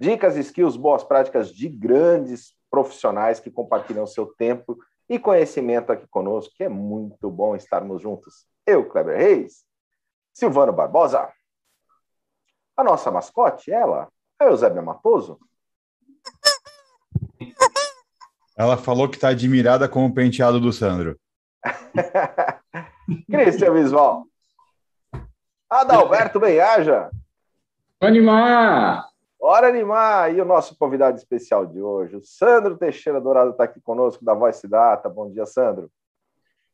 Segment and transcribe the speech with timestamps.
[0.00, 6.54] Dicas, skills, boas práticas de grandes profissionais que compartilham seu tempo e conhecimento aqui conosco,
[6.54, 8.46] que é muito bom estarmos juntos.
[8.66, 9.64] Eu, Kleber Reis,
[10.32, 11.32] Silvano Barbosa,
[12.76, 15.40] a nossa mascote, ela, a Eusébia Matoso.
[18.56, 21.18] Ela falou que está admirada com o penteado do Sandro.
[23.30, 24.24] Cristian Visual.
[25.70, 27.10] Adalberto Benhaja.
[28.00, 29.07] Animar!
[29.38, 30.34] Bora animar!
[30.34, 34.34] E o nosso convidado especial de hoje, o Sandro Teixeira Dourado, está aqui conosco, da
[34.34, 35.08] Voice Data.
[35.08, 35.88] Bom dia, Sandro.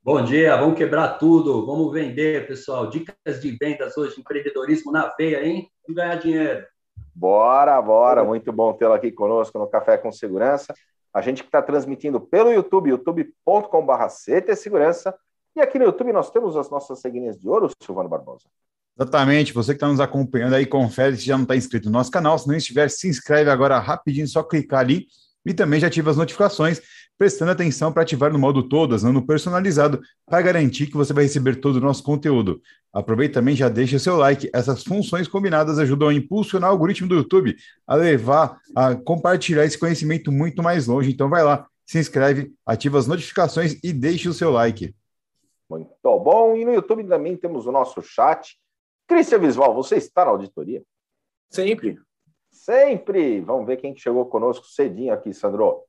[0.03, 2.89] Bom dia, vamos quebrar tudo, vamos vender, pessoal.
[2.89, 5.71] Dicas de vendas hoje, empreendedorismo na veia, hein?
[5.83, 6.67] Vamos ganhar dinheiro.
[7.15, 8.25] Bora, bora.
[8.25, 10.75] Muito bom tê-lo aqui conosco no Café com Segurança.
[11.13, 14.09] A gente que está transmitindo pelo YouTube, youtube.com.br
[14.57, 15.15] Segurança.
[15.55, 18.49] E aqui no YouTube nós temos as nossas ceguinhas de ouro, Silvano Barbosa.
[18.97, 22.11] Exatamente, você que está nos acompanhando aí, confere se já não está inscrito no nosso
[22.11, 22.39] canal.
[22.39, 25.07] Se não estiver, se inscreve agora rapidinho, só clicar ali
[25.45, 26.81] e também já ativa as notificações,
[27.19, 31.25] prestando atenção para ativar no modo todas, não no personalizado, para garantir que você vai
[31.25, 32.61] receber todo o nosso conteúdo.
[32.93, 34.49] Aproveita também já deixa seu like.
[34.55, 37.57] Essas funções combinadas ajudam a impulsionar o algoritmo do YouTube
[37.87, 41.11] a levar, a compartilhar esse conhecimento muito mais longe.
[41.11, 44.95] Então vai lá, se inscreve, ativa as notificações e deixe o seu like.
[45.69, 46.57] Muito bom.
[46.57, 48.57] E no YouTube também temos o nosso chat.
[49.07, 50.83] Cristian Visual, você está na auditoria?
[51.51, 51.99] Sempre.
[52.51, 53.41] Sempre.
[53.41, 55.83] Vamos ver quem chegou conosco cedinho aqui, Sandro.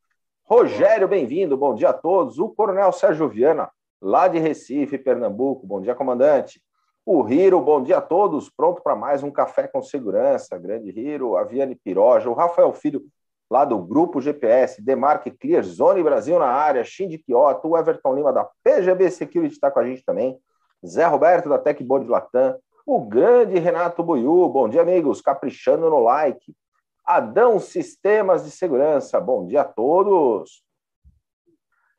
[0.44, 1.56] Rogério, bem-vindo.
[1.56, 2.40] Bom dia a todos.
[2.40, 3.72] O Coronel Sérgio Viana,
[4.02, 5.66] lá de Recife, Pernambuco.
[5.66, 6.62] Bom dia, comandante.
[7.06, 8.50] O Riro, bom dia a todos.
[8.50, 10.58] Pronto para mais um café com segurança.
[10.58, 13.02] Grande Riro, a Viane Piroja, o Rafael Filho,
[13.50, 18.34] lá do Grupo GPS, Demarque Clear, Zone Brasil na área, Shindy Kyoto, o Everton Lima
[18.34, 20.38] da PGB Security está com a gente também.
[20.86, 26.56] Zé Roberto da Techboard Latam, o grande Renato Buiu, bom dia, amigos, caprichando no like.
[27.04, 30.64] Adão Sistemas de Segurança, bom dia a todos.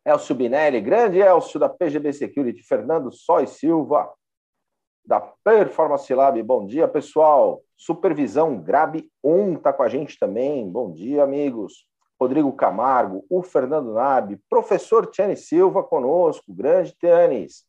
[0.05, 4.09] Elcio Binelli, grande Elcio da PGB Security, Fernando Sóis Silva,
[5.05, 7.63] da Performance Lab, bom dia, pessoal.
[7.77, 11.87] Supervisão Grab 1 está com a gente também, bom dia, amigos.
[12.19, 17.65] Rodrigo Camargo, o Fernando Nabi, professor Tiane Silva conosco, grande Tianes,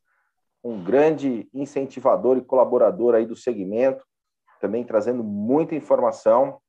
[0.63, 4.03] um grande incentivador e colaborador aí do segmento,
[4.59, 6.59] também trazendo muita informação.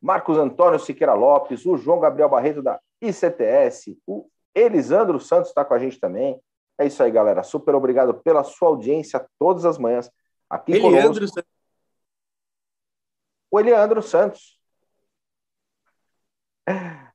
[0.00, 5.74] Marcos Antônio Siqueira Lopes, o João Gabriel Barreto da ICTS, o Elisandro Santos está com
[5.74, 6.40] a gente também.
[6.78, 7.42] É isso aí, galera.
[7.42, 10.10] Super obrigado pela sua audiência todas as manhãs.
[10.48, 11.42] Aqui Eliandro conosco.
[13.50, 14.58] O Eliandro Santos.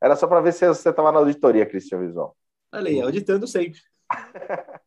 [0.01, 2.35] Era só para ver se você estava na auditoria, Cristian Visual.
[2.73, 3.79] Olha aí, auditando sempre.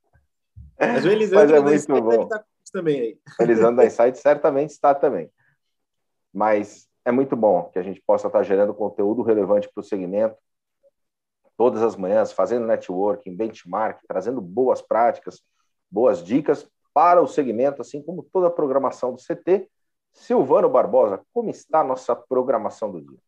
[0.92, 2.08] Mas o Elisandro Mas é da muito Insight bom.
[2.08, 3.18] deve estar com isso também aí.
[3.38, 5.30] O Elisandro da Insight certamente está também.
[6.32, 10.36] Mas é muito bom que a gente possa estar gerando conteúdo relevante para o segmento
[11.56, 15.42] todas as manhãs, fazendo networking, benchmark, trazendo boas práticas,
[15.90, 19.68] boas dicas para o segmento, assim como toda a programação do CT.
[20.12, 23.18] Silvano Barbosa, como está a nossa programação do dia?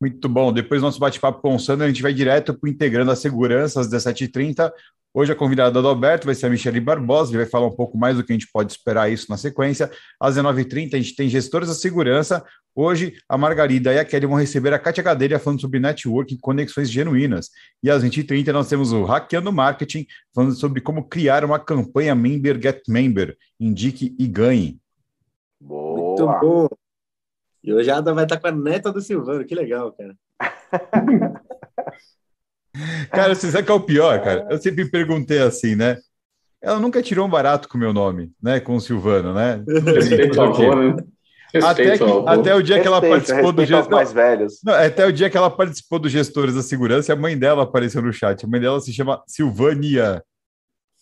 [0.00, 0.52] Muito bom.
[0.52, 3.16] Depois do nosso bate-papo com o Sandro, a gente vai direto para o Integrando a
[3.16, 4.70] Segurança, às 17h30.
[5.12, 7.96] Hoje a convidada do Alberto vai ser a Michele Barbosa, ele vai falar um pouco
[7.98, 9.90] mais do que a gente pode esperar isso na sequência.
[10.20, 12.44] Às 19h30 a gente tem gestores da segurança.
[12.74, 16.38] Hoje a Margarida e a Kelly vão receber a Kátia Gadelha falando sobre networking e
[16.38, 17.50] conexões genuínas.
[17.82, 22.60] E às 20h30 nós temos o Hackeando Marketing falando sobre como criar uma campanha Member
[22.62, 23.36] Get Member.
[23.58, 24.78] Indique e ganhe.
[25.60, 26.38] Muito Boa!
[26.38, 26.68] bom.
[27.68, 30.16] E hoje a Ada vai estar com a neta do Silvano, que legal, cara.
[33.10, 34.46] Cara, você sabe que é o pior, cara?
[34.50, 35.98] Eu sempre me perguntei assim, né?
[36.62, 38.58] Ela nunca tirou um barato com o meu nome, né?
[38.60, 39.62] Com o Silvano, né?
[39.94, 40.96] Respeito ao avô, né?
[41.62, 43.96] Até, Respeito que- até o dia que ela Respeito, participou do respeito gestor.
[43.96, 44.60] mais velhos.
[44.64, 48.00] Não, até o dia que ela participou dos gestores da segurança, a mãe dela apareceu
[48.00, 48.44] no chat.
[48.44, 50.22] A mãe dela se chama Silvânia.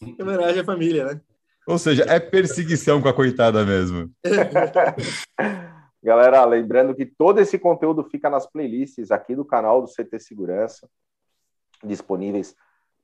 [0.02, 1.20] Em homenagem à família, né?
[1.68, 4.10] Ou seja, é perseguição com a coitada mesmo.
[6.06, 10.88] Galera, lembrando que todo esse conteúdo fica nas playlists aqui do canal do CT Segurança,
[11.82, 12.54] disponíveis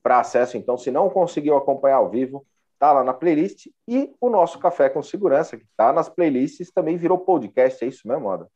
[0.00, 0.56] para acesso.
[0.56, 2.46] Então, se não conseguiu acompanhar ao vivo,
[2.78, 3.66] tá lá na playlist.
[3.88, 7.84] E o nosso Café com Segurança, que tá nas playlists, também virou podcast.
[7.84, 8.46] É isso mesmo, Ada?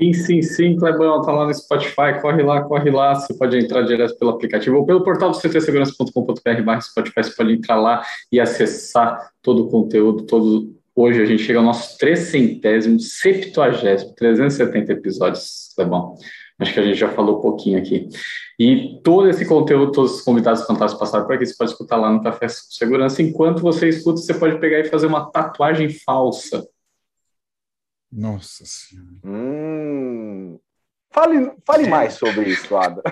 [0.00, 3.82] Sim, sim, sim, Clebão, tá lá no Spotify, corre lá, corre lá, você pode entrar
[3.82, 8.00] direto pelo aplicativo ou pelo portal do ctsegurança.com.br Spotify, você pode entrar lá
[8.30, 10.79] e acessar todo o conteúdo, todo...
[11.00, 16.14] Hoje a gente chega ao nosso trecentésimo, septuagésimo, 370 episódios, Clebão.
[16.58, 18.06] Acho que a gente já falou um pouquinho aqui.
[18.58, 22.12] E todo esse conteúdo, todos os convidados fantásticos passaram por aqui, você pode escutar lá
[22.12, 23.22] no Café Segurança.
[23.22, 26.68] Enquanto você escuta, você pode pegar e fazer uma tatuagem falsa
[28.10, 29.08] nossa Senhora.
[29.24, 30.58] Hum.
[31.12, 33.02] Fale, fale mais sobre isso, Ada.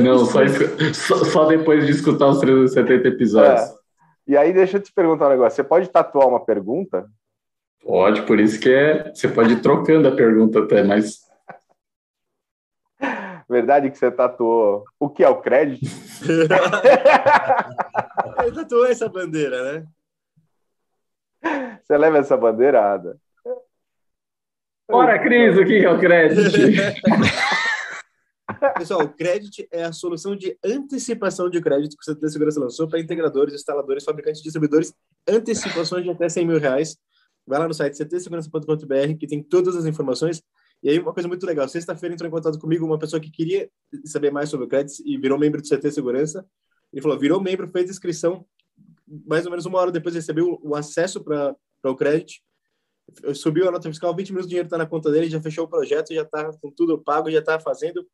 [0.00, 0.40] Não, só,
[0.94, 3.62] só, só, depois de escutar os 370 episódios.
[3.62, 3.75] É.
[4.26, 5.54] E aí, deixa eu te perguntar um negócio.
[5.54, 7.08] Você pode tatuar uma pergunta?
[7.82, 9.14] Pode, por isso que é.
[9.14, 11.24] Você pode ir trocando a pergunta até, mas.
[13.48, 14.84] Verdade que você tatuou.
[14.98, 15.86] O que é o crédito?
[18.42, 19.86] Ele tatuou essa bandeira, né?
[21.80, 23.16] Você leva essa bandeirada.
[24.90, 26.42] Bora, Cris, o que é o crédito?
[28.74, 32.88] Pessoal, o crédito é a solução de antecipação de crédito que o CT Segurança lançou
[32.88, 34.92] para integradores, instaladores, fabricantes e distribuidores.
[35.28, 36.96] Antecipações de até 100 mil reais.
[37.46, 40.42] Vai lá no site ctsegurança.com.br que tem todas as informações.
[40.82, 41.68] E aí, uma coisa muito legal.
[41.68, 43.70] Sexta-feira entrou em contato comigo uma pessoa que queria
[44.04, 46.44] saber mais sobre o crédito e virou membro do CT Segurança.
[46.92, 48.44] Ele falou, virou membro, fez inscrição.
[49.26, 51.54] Mais ou menos uma hora depois recebeu o acesso para
[51.84, 52.34] o crédito.
[53.34, 55.68] Subiu a nota fiscal, 20 minutos, o dinheiro está na conta dele, já fechou o
[55.68, 58.04] projeto, já está com tudo pago, já está fazendo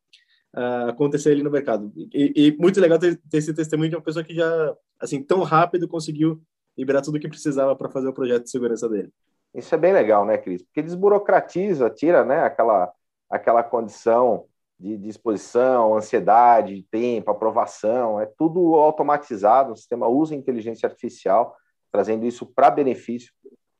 [0.55, 1.91] uh, acontecer ali no mercado.
[1.95, 5.43] E, e muito legal ter, ter, esse testemunho de uma pessoa que já, assim, tão
[5.43, 6.41] rápido conseguiu
[6.77, 9.11] liberar tudo o que precisava para fazer o projeto de segurança dele.
[9.53, 10.63] Isso é bem legal, né, Cris?
[10.63, 12.91] Porque desburocratiza, tira, né, aquela,
[13.29, 14.45] aquela condição
[14.79, 21.55] de disposição, ansiedade, tempo, aprovação, é tudo automatizado, o sistema usa inteligência artificial,
[21.91, 23.31] trazendo isso para benefício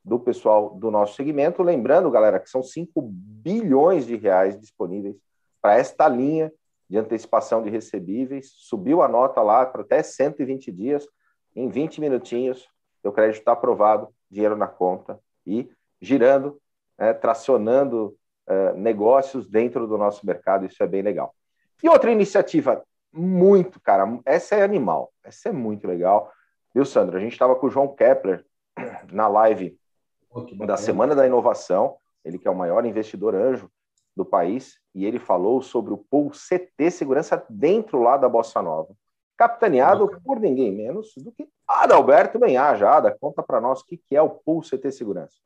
[0.05, 1.63] do pessoal do nosso segmento.
[1.63, 5.15] Lembrando, galera, que são 5 bilhões de reais disponíveis
[5.61, 6.51] para esta linha
[6.89, 8.51] de antecipação de recebíveis.
[8.56, 11.07] Subiu a nota lá para até 120 dias.
[11.56, 12.68] Em 20 minutinhos,
[13.03, 15.69] o crédito está aprovado, dinheiro na conta e
[16.01, 16.59] girando,
[16.97, 18.15] né, tracionando
[18.47, 20.65] uh, negócios dentro do nosso mercado.
[20.65, 21.33] Isso é bem legal.
[21.81, 26.31] E outra iniciativa muito, cara, essa é animal, essa é muito legal.
[26.74, 27.18] Viu, Sandro?
[27.18, 28.44] A gente estava com o João Kepler
[29.12, 29.77] na live
[30.65, 31.95] da Semana da Inovação,
[32.25, 33.69] ele que é o maior investidor anjo
[34.15, 38.94] do país, e ele falou sobre o pool CT Segurança dentro lá da Bossa Nova,
[39.38, 42.89] capitaneado por ninguém menos do que Adalberto Benhaja.
[42.89, 45.38] Ada, conta para nós o que é o pool CT Segurança.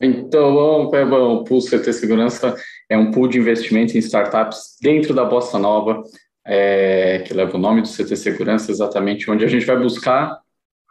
[0.00, 2.54] Então, o Pool CT Segurança
[2.86, 6.02] é um pool de investimento em startups dentro da Bossa Nova,
[6.44, 10.38] é, que leva o nome do CT Segurança, exatamente onde a gente vai buscar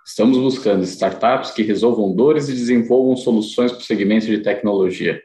[0.07, 5.19] Estamos buscando startups que resolvam dores e desenvolvam soluções para o segmento de tecnologia.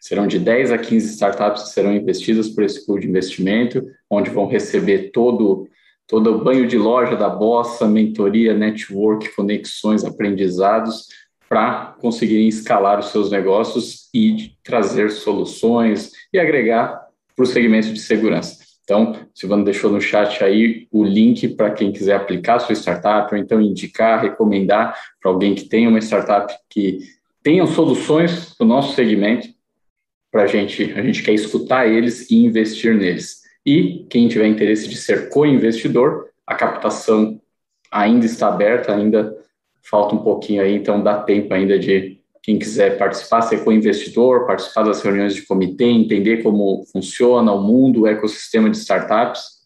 [0.00, 4.30] Serão de 10 a 15 startups que serão investidas por esse pool de investimento, onde
[4.30, 5.68] vão receber todo,
[6.06, 11.06] todo o banho de loja da Bossa, mentoria, network, conexões, aprendizados,
[11.48, 18.00] para conseguirem escalar os seus negócios e trazer soluções e agregar para o segmento de
[18.00, 18.58] segurança.
[18.88, 23.32] Então, Silvano deixou no chat aí o link para quem quiser aplicar a sua startup,
[23.34, 27.00] ou então indicar, recomendar para alguém que tenha uma startup que
[27.42, 29.48] tenha soluções para o nosso segmento,
[30.30, 33.42] para a gente, a gente quer escutar eles e investir neles.
[33.64, 37.40] E quem tiver interesse de ser co-investidor, a captação
[37.90, 39.34] ainda está aberta, ainda
[39.82, 44.84] falta um pouquinho aí, então dá tempo ainda de quem quiser participar, ser co-investidor, participar
[44.84, 49.58] das reuniões de comitê, entender como funciona o mundo, o ecossistema de startups,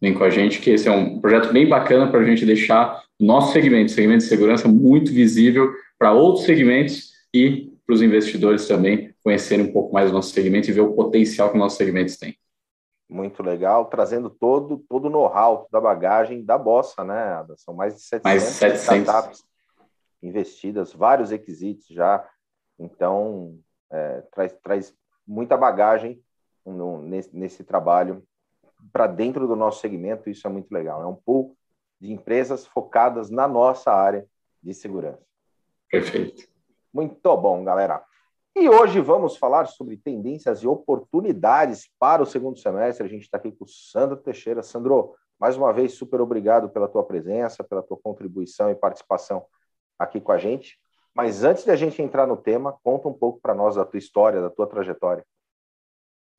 [0.00, 3.02] vem com a gente, que esse é um projeto bem bacana para a gente deixar
[3.18, 8.66] o nosso segmento, segmento de segurança, muito visível para outros segmentos e para os investidores
[8.66, 12.16] também conhecerem um pouco mais do nosso segmento e ver o potencial que nossos segmentos
[12.16, 12.36] têm.
[13.08, 17.44] Muito legal, trazendo todo todo o know-how da bagagem da Bossa, né?
[17.56, 19.08] São mais de 700, mais 700.
[19.08, 19.44] startups
[20.22, 22.28] investidas, vários requisitos já.
[22.78, 23.58] Então,
[23.90, 24.94] é, traz, traz
[25.26, 26.22] muita bagagem
[26.64, 28.22] no, nesse, nesse trabalho
[28.92, 30.30] para dentro do nosso segmento.
[30.30, 31.02] Isso é muito legal.
[31.02, 31.56] É um pool
[32.00, 34.26] de empresas focadas na nossa área
[34.62, 35.22] de segurança.
[35.90, 36.48] Perfeito.
[36.92, 38.04] Muito bom, galera.
[38.60, 43.06] E hoje vamos falar sobre tendências e oportunidades para o segundo semestre.
[43.06, 44.62] A gente está aqui com o Sandro Teixeira.
[44.62, 49.46] Sandro, mais uma vez, super obrigado pela tua presença, pela tua contribuição e participação
[49.98, 50.78] aqui com a gente.
[51.14, 53.98] Mas antes de a gente entrar no tema, conta um pouco para nós da tua
[53.98, 55.24] história, da tua trajetória.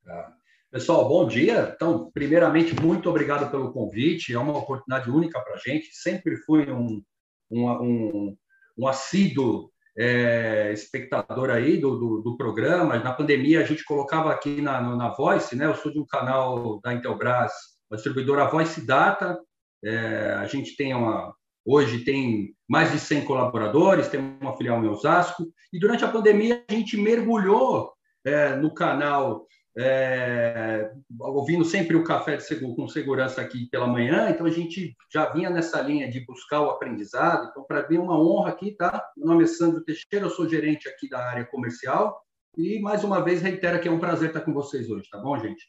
[0.06, 0.32] Tá.
[0.70, 1.74] Pessoal, bom dia.
[1.76, 4.32] Então, primeiramente, muito obrigado pelo convite.
[4.32, 5.88] É uma oportunidade única para a gente.
[5.92, 7.04] Sempre fui um,
[7.50, 8.38] um, um,
[8.78, 12.98] um assíduo é, espectador aí do, do, do, programa.
[13.00, 15.66] Na pandemia, a gente colocava aqui na, na Voice, né?
[15.66, 17.52] Eu sou de um canal da Intelbras,
[17.92, 19.40] a distribuidora Voice Data.
[19.84, 21.34] É, a gente tem uma,
[21.66, 25.44] hoje tem mais de 100 colaboradores, tem uma filial em Osasco.
[25.74, 27.92] E durante a pandemia, a gente mergulhou
[28.26, 29.46] é, no canal
[29.78, 35.32] é, ouvindo sempre o café seguro, com segurança aqui pela manhã, então a gente já
[35.32, 37.50] vinha nessa linha de buscar o aprendizado.
[37.50, 39.04] Então, para mim é uma honra aqui, tá?
[39.16, 42.22] Meu nome é Sandro Teixeira, eu sou gerente aqui da área comercial
[42.58, 45.38] e mais uma vez reitero que é um prazer estar com vocês hoje, tá bom,
[45.40, 45.66] gente?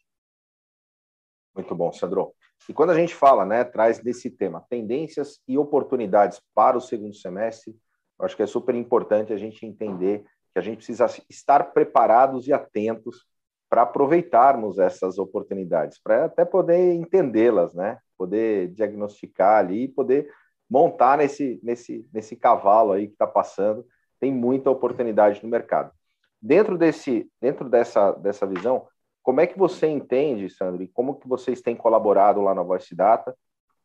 [1.54, 2.34] Muito bom, Sandro.
[2.68, 7.14] E quando a gente fala, né, traz desse tema tendências e oportunidades para o segundo
[7.14, 7.76] semestre,
[8.18, 12.46] eu acho que é super importante a gente entender que a gente precisa estar preparados
[12.46, 13.26] e atentos
[13.72, 17.98] para aproveitarmos essas oportunidades, para até poder entendê-las, né?
[18.18, 20.30] Poder diagnosticar ali, poder
[20.68, 23.82] montar nesse, nesse, nesse cavalo aí que está passando.
[24.20, 25.90] Tem muita oportunidade no mercado.
[26.38, 28.86] Dentro desse, dentro dessa, dessa visão,
[29.22, 32.94] como é que você entende, Sandro, e como que vocês têm colaborado lá na Voice
[32.94, 33.34] Data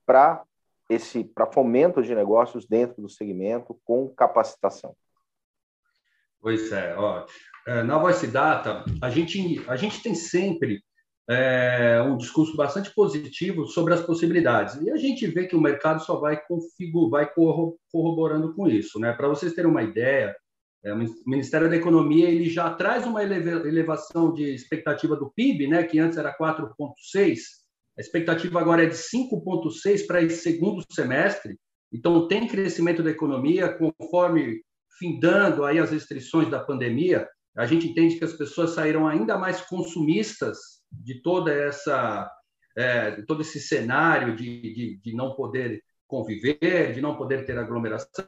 [0.06, 0.44] para
[0.90, 4.94] esse para fomento de negócios dentro do segmento com capacitação?
[6.42, 7.26] Pois é, ó,
[7.86, 10.82] na Voice Data, a gente, a gente tem sempre
[11.30, 14.76] é, um discurso bastante positivo sobre as possibilidades.
[14.82, 17.34] E a gente vê que o mercado só vai, configura, vai
[17.92, 19.00] corroborando com isso.
[19.00, 19.12] Né?
[19.12, 20.36] Para vocês terem uma ideia,
[20.84, 25.84] é, o Ministério da Economia ele já traz uma elevação de expectativa do PIB, né,
[25.84, 27.36] que antes era 4,6%,
[27.98, 31.58] a expectativa agora é de 5,6% para esse segundo semestre.
[31.92, 34.62] Então, tem crescimento da economia, conforme
[35.00, 39.62] findando aí as restrições da pandemia, a gente entende que as pessoas saíram ainda mais
[39.62, 40.58] consumistas
[40.92, 42.32] de toda essa
[42.78, 48.28] é, todo esse cenário de, de, de, não poder conviver, de não poder ter aglomeração.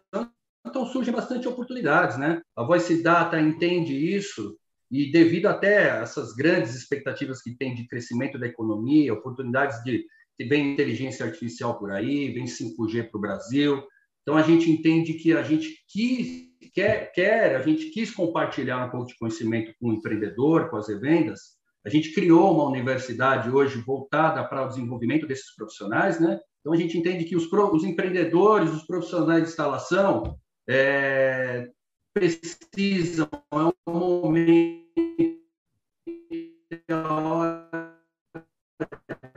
[0.65, 2.41] Então surgem bastante oportunidades, né?
[2.55, 4.57] A Voice Data entende isso
[4.91, 10.03] e devido até a essas grandes expectativas que tem de crescimento da economia, oportunidades de
[10.35, 13.83] que vem inteligência artificial por aí, vem 5G para o Brasil.
[14.23, 18.89] Então a gente entende que a gente quis quer, quer, a gente quis compartilhar um
[18.89, 21.57] pouco de conhecimento com o empreendedor, com as revendas.
[21.85, 26.39] A gente criou uma universidade hoje voltada para o desenvolvimento desses profissionais, né?
[26.59, 30.37] Então a gente entende que os, os empreendedores, os profissionais de instalação
[30.67, 31.69] é,
[32.13, 34.89] precisam, é um momento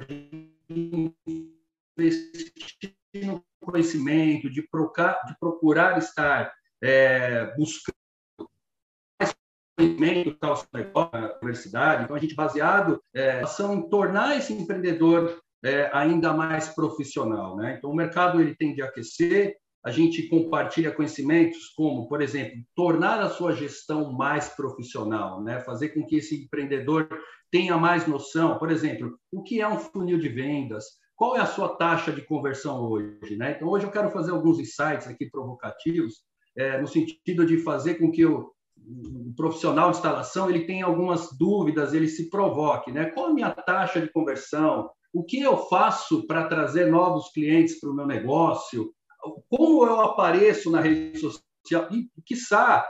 [0.09, 1.13] de
[1.97, 2.93] investir
[3.25, 6.53] no conhecimento, de procurar, de procurar estar
[6.83, 7.97] é, buscando
[9.79, 12.05] conhecimento na universidade.
[12.05, 17.57] Então, a gente baseado é, em tornar esse empreendedor é, ainda mais profissional.
[17.57, 17.77] Né?
[17.79, 23.21] Então, o mercado ele tende a aquecer, a gente compartilha conhecimentos como, por exemplo, tornar
[23.21, 25.61] a sua gestão mais profissional, né?
[25.61, 27.09] fazer com que esse empreendedor
[27.51, 30.85] tenha mais noção, por exemplo, o que é um funil de vendas,
[31.17, 33.37] qual é a sua taxa de conversão hoje.
[33.37, 33.53] Né?
[33.53, 36.23] Então, hoje eu quero fazer alguns insights aqui provocativos
[36.57, 41.37] é, no sentido de fazer com que o, o, profissional de instalação ele tenha algumas
[41.39, 43.07] dúvidas, ele se provoque, né?
[43.07, 44.91] Qual a minha taxa de conversão?
[45.13, 48.93] O que eu faço para trazer novos clientes para o meu negócio?
[49.49, 51.89] Como eu apareço na rede social?
[51.91, 52.87] E, quiçá,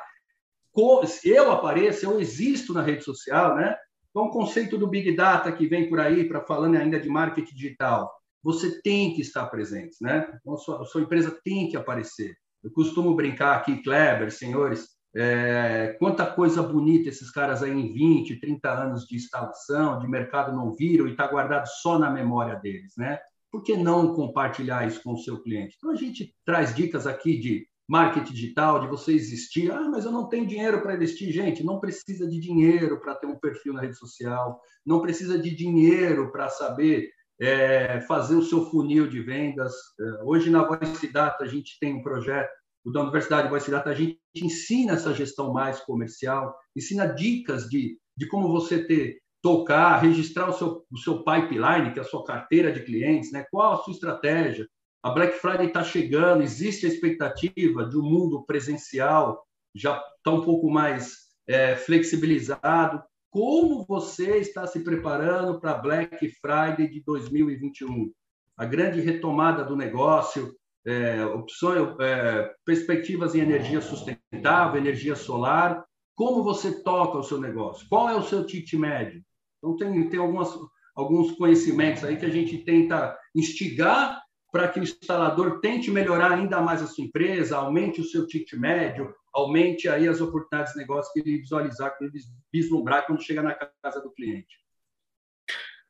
[1.24, 3.76] eu apareço, eu existo na rede social, né?
[4.10, 7.54] Então, o conceito do Big Data que vem por aí, para falando ainda de marketing
[7.54, 10.30] digital, você tem que estar presente, né?
[10.40, 12.36] Então, a sua, a sua empresa tem que aparecer.
[12.62, 18.40] Eu costumo brincar aqui, Kleber, senhores, é, quanta coisa bonita esses caras aí em 20,
[18.40, 22.94] 30 anos de instalação, de mercado não viram e está guardado só na memória deles,
[22.96, 23.18] né?
[23.50, 25.76] Por que não compartilhar isso com o seu cliente?
[25.76, 29.70] Então, a gente traz dicas aqui de marketing digital, de você existir.
[29.70, 31.30] Ah, mas eu não tenho dinheiro para investir.
[31.30, 35.54] Gente, não precisa de dinheiro para ter um perfil na rede social, não precisa de
[35.54, 37.10] dinheiro para saber
[37.42, 39.72] é, fazer o seu funil de vendas.
[40.00, 42.50] É, hoje, na Voice Data, a gente tem um projeto,
[42.86, 48.26] da Universidade Voice Data, a gente ensina essa gestão mais comercial, ensina dicas de, de
[48.28, 52.72] como você ter, tocar, registrar o seu, o seu pipeline, que é a sua carteira
[52.72, 53.44] de clientes, né?
[53.50, 54.66] qual a sua estratégia.
[55.02, 59.44] A Black Friday está chegando, existe a expectativa de um mundo presencial
[59.74, 61.16] já está um pouco mais
[61.48, 68.12] é, flexibilizado como você está se preparando para Black Friday de 2021.
[68.58, 70.54] A grande retomada do negócio,
[70.86, 75.82] é, opções, é, perspectivas em energia sustentável, energia solar.
[76.14, 77.86] Como você toca o seu negócio?
[77.88, 79.24] Qual é o seu ticket médio?
[79.56, 80.50] Então, tem, tem algumas,
[80.94, 84.20] alguns conhecimentos aí que a gente tenta instigar
[84.52, 88.60] para que o instalador tente melhorar ainda mais a sua empresa, aumente o seu ticket
[88.60, 92.12] médio, aumente aí as oportunidades de negócio que ele visualizar, que ele
[92.52, 94.62] vislumbrar quando chega na casa do cliente.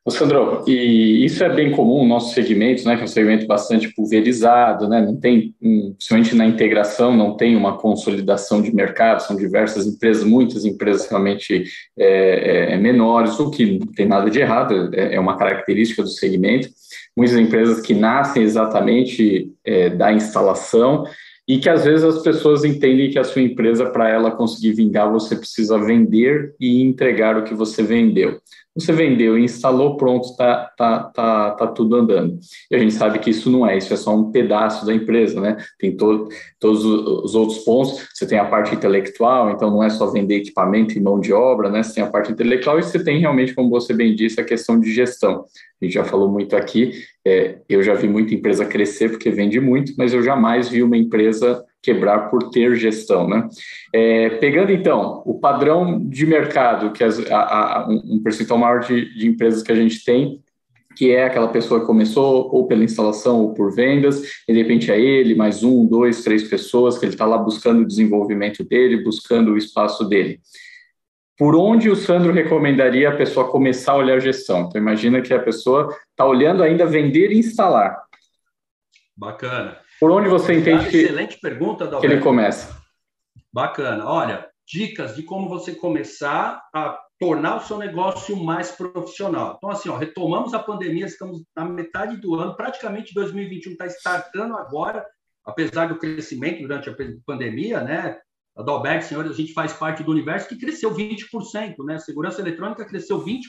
[0.05, 3.47] Ô Sandro, e isso é bem comum no nosso segmento, né, que é um segmento
[3.47, 9.37] bastante pulverizado, né, não tem, principalmente na integração, não tem uma consolidação de mercado, são
[9.37, 11.63] diversas empresas, muitas empresas realmente
[11.97, 16.03] é, é, é menores, o que não tem nada de errado, é, é, uma característica
[16.03, 16.67] do segmento,
[17.15, 21.05] muitas empresas que nascem exatamente é, da instalação
[21.47, 25.11] e que às vezes as pessoas entendem que a sua empresa, para ela conseguir vingar,
[25.11, 28.39] você precisa vender e entregar o que você vendeu.
[28.75, 32.39] Você vendeu, instalou, pronto, está tá, tá, tá tudo andando.
[32.71, 35.39] E a gente sabe que isso não é, isso é só um pedaço da empresa,
[35.39, 35.57] né?
[35.77, 36.27] Tem to,
[36.59, 40.97] todos os outros pontos, você tem a parte intelectual, então não é só vender equipamento
[40.97, 41.83] e mão de obra, né?
[41.83, 44.79] Você tem a parte intelectual e você tem realmente, como você bem disse, a questão
[44.79, 45.45] de gestão.
[45.79, 49.59] A gente já falou muito aqui, é, eu já vi muita empresa crescer porque vende
[49.59, 53.27] muito, mas eu jamais vi uma empresa quebrar por ter gestão.
[53.27, 53.47] Né?
[53.93, 59.13] É, pegando então o padrão de mercado, que as, a, a, um percentual maior de,
[59.13, 60.41] de empresas que a gente tem,
[60.95, 64.91] que é aquela pessoa que começou ou pela instalação ou por vendas, e de repente
[64.91, 69.03] é ele, mais um, dois, três pessoas, que ele está lá buscando o desenvolvimento dele,
[69.03, 70.39] buscando o espaço dele.
[71.37, 74.61] Por onde o Sandro recomendaria a pessoa começar a olhar gestão?
[74.61, 78.03] Então, imagina que a pessoa está olhando ainda vender e instalar.
[79.17, 79.82] Bacana.
[79.99, 82.75] Por onde você entende que, excelente pergunta, que ele começa?
[83.53, 84.05] Bacana.
[84.05, 89.55] Olha, dicas de como você começar a tornar o seu negócio mais profissional.
[89.57, 94.55] Então, assim, ó, retomamos a pandemia, estamos na metade do ano, praticamente 2021 está startando
[94.57, 95.05] agora,
[95.45, 96.95] apesar do crescimento durante a
[97.25, 98.19] pandemia, né?
[98.55, 101.97] A Dalberg, senhores, a gente faz parte do universo que cresceu 20%, né?
[101.97, 103.41] Segurança eletrônica cresceu 20%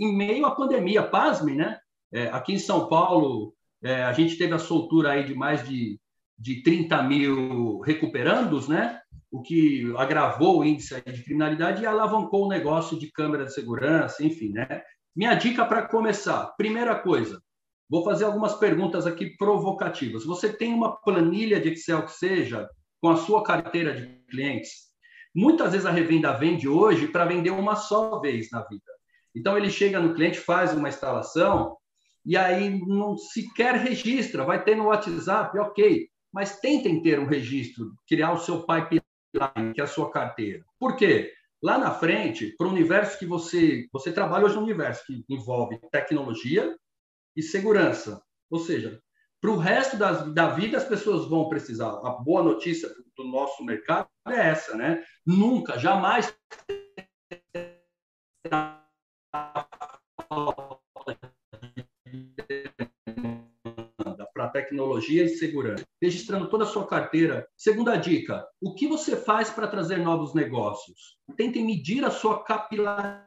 [0.00, 1.02] em meio à pandemia.
[1.02, 1.78] Pasme, né?
[2.12, 3.53] É, aqui em São Paulo,
[3.84, 6.00] é, a gente teve a soltura aí de mais de,
[6.38, 9.00] de 30 mil recuperandos, né?
[9.34, 14.24] o que agravou o índice de criminalidade e alavancou o negócio de câmera de segurança,
[14.24, 14.50] enfim.
[14.50, 14.80] Né?
[15.14, 17.42] Minha dica para começar: primeira coisa,
[17.90, 20.24] vou fazer algumas perguntas aqui provocativas.
[20.24, 22.68] Você tem uma planilha de Excel que seja
[23.02, 24.84] com a sua carteira de clientes?
[25.34, 28.84] Muitas vezes a revenda vende hoje para vender uma só vez na vida.
[29.34, 31.76] Então ele chega no cliente, faz uma instalação
[32.24, 37.92] e aí não sequer registra, vai ter no WhatsApp, ok, mas tentem ter um registro,
[38.08, 39.04] criar o seu pipeline,
[39.74, 40.64] que é a sua carteira.
[40.78, 41.32] Por quê?
[41.62, 45.78] Lá na frente, para o universo que você você trabalha hoje no universo que envolve
[45.90, 46.76] tecnologia
[47.36, 49.00] e segurança, ou seja,
[49.40, 51.90] para o resto das, da vida as pessoas vão precisar.
[52.04, 55.02] A boa notícia do nosso mercado é essa, né?
[55.26, 56.34] Nunca, jamais
[64.34, 67.46] para tecnologia e segurança, registrando toda a sua carteira.
[67.56, 71.16] Segunda dica: o que você faz para trazer novos negócios?
[71.36, 73.24] Tentem medir a sua capilaridade.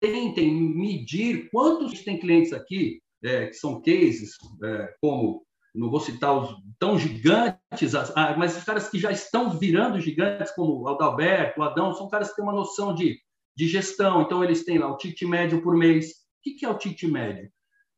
[0.00, 6.36] Tentem medir quantos tem clientes aqui, é, que são cases, é, como não vou citar
[6.36, 11.60] os tão gigantes, ah, mas os caras que já estão virando gigantes, como o Adalberto,
[11.60, 13.20] o Adão, são caras que têm uma noção de
[13.56, 14.22] de gestão.
[14.22, 16.10] Então, eles têm lá o ticket médio por mês.
[16.10, 17.50] O que é o ticket médio?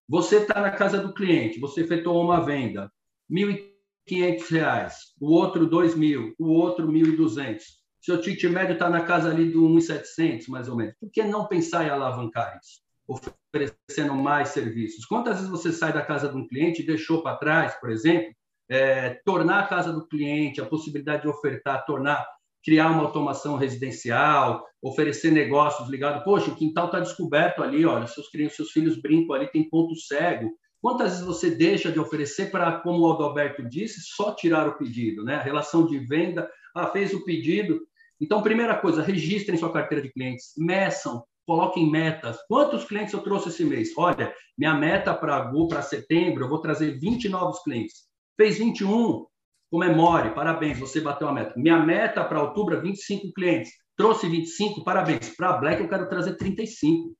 [0.09, 2.90] Você está na casa do cliente, você efetuou uma venda,
[3.31, 3.71] R$
[4.09, 7.61] 1.500, o outro R$ 2.000, o outro R$ 1.200.
[8.01, 10.94] Seu ticket médio está na casa ali do 1.700, mais ou menos.
[10.99, 12.81] Por que não pensar em alavancar isso?
[13.07, 15.05] Oferecendo mais serviços.
[15.05, 18.33] Quantas vezes você sai da casa de um cliente e deixou para trás, por exemplo,
[18.71, 22.27] é, tornar a casa do cliente, a possibilidade de ofertar, tornar
[22.68, 26.22] criar uma automação residencial, oferecer negócios ligados.
[26.22, 30.50] Poxa, o quintal está descoberto ali, olha, seus, seus filhos brincam ali, tem ponto cego.
[30.78, 35.24] Quantas vezes você deixa de oferecer para, como o Adalberto disse, só tirar o pedido,
[35.24, 35.37] né?
[35.37, 37.81] A relação de venda, ah, fez o pedido.
[38.20, 42.37] Então, primeira coisa, registrem sua carteira de clientes, meçam, coloquem metas.
[42.48, 43.96] Quantos clientes eu trouxe esse mês?
[43.96, 48.02] Olha, minha meta para para setembro, eu vou trazer 20 novos clientes.
[48.37, 49.24] Fez 21,
[49.70, 51.54] comemore, parabéns, você bateu a meta.
[51.57, 53.72] Minha meta para outubro é 25 clientes.
[53.96, 55.35] Trouxe 25, parabéns.
[55.37, 57.14] Para Black eu quero trazer 35.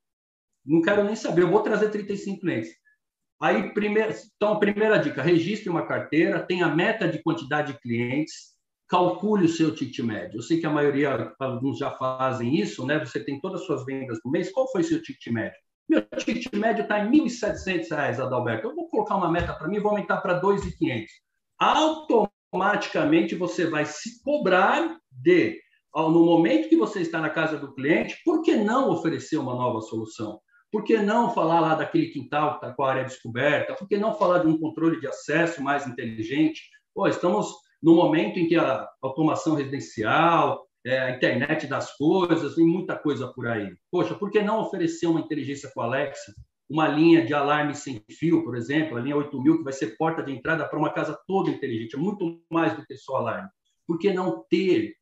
[0.65, 2.71] Não quero nem saber, eu vou trazer 35 clientes.
[3.41, 8.59] Aí, primeiro, então, a primeira dica: registre uma carteira, tenha meta de quantidade de clientes,
[8.89, 10.39] calcule o seu ticket médio.
[10.39, 12.99] Eu sei que a maioria, alguns já fazem isso, né?
[12.99, 15.59] Você tem todas as suas vendas no mês, qual foi o seu ticket médio?
[15.89, 18.69] Meu ticket médio está em R$ 1.700, Adalberto.
[18.69, 21.07] Eu vou colocar uma meta para mim, vou aumentar para R$ 2.500.
[21.61, 25.61] Automaticamente, automaticamente você vai se cobrar de,
[25.95, 29.81] no momento que você está na casa do cliente, por que não oferecer uma nova
[29.81, 30.41] solução?
[30.71, 33.75] Por que não falar lá daquele quintal que está com a área descoberta?
[33.75, 36.63] Por que não falar de um controle de acesso mais inteligente?
[36.95, 42.67] Pô, estamos no momento em que a automação residencial, é, a internet das coisas, tem
[42.67, 43.75] muita coisa por aí.
[43.91, 46.35] Poxa, por que não oferecer uma inteligência com a Alexa?
[46.69, 50.23] Uma linha de alarme sem fio, por exemplo, a linha 8000, que vai ser porta
[50.23, 53.49] de entrada para uma casa toda inteligente, é muito mais do que só alarme.
[53.87, 54.99] Por que não ter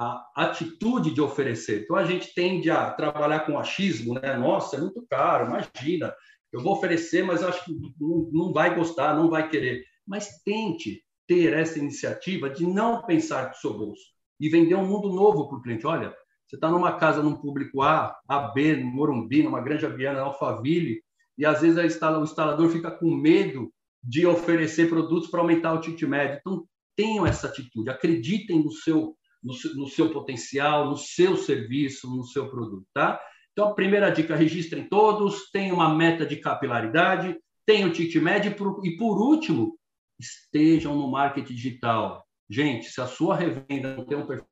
[0.00, 1.82] a atitude de oferecer.
[1.82, 4.34] Então, a gente tende a trabalhar com achismo, né?
[4.34, 6.14] Nossa, é muito caro, imagina,
[6.50, 9.84] eu vou oferecer, mas acho que não vai gostar, não vai querer.
[10.06, 14.02] Mas tente ter essa iniciativa de não pensar do seu bolso
[14.40, 15.86] e vender um mundo novo para o cliente.
[15.86, 16.14] Olha,
[16.50, 21.00] você está numa casa num público A, AB, no Morumbi, numa Granja Viana, Alphaville,
[21.38, 26.08] e às vezes o instalador fica com medo de oferecer produtos para aumentar o ticket
[26.08, 26.38] médio.
[26.40, 32.24] Então, tenham essa atitude, acreditem no seu no, no seu potencial, no seu serviço, no
[32.24, 33.18] seu produto, tá?
[33.52, 38.96] Então, primeira dica, registrem todos, tenham uma meta de capilaridade, tenham o ticket médio e,
[38.96, 39.78] por último,
[40.18, 42.22] estejam no marketing digital.
[42.50, 44.46] Gente, se a sua revenda não tem um perfil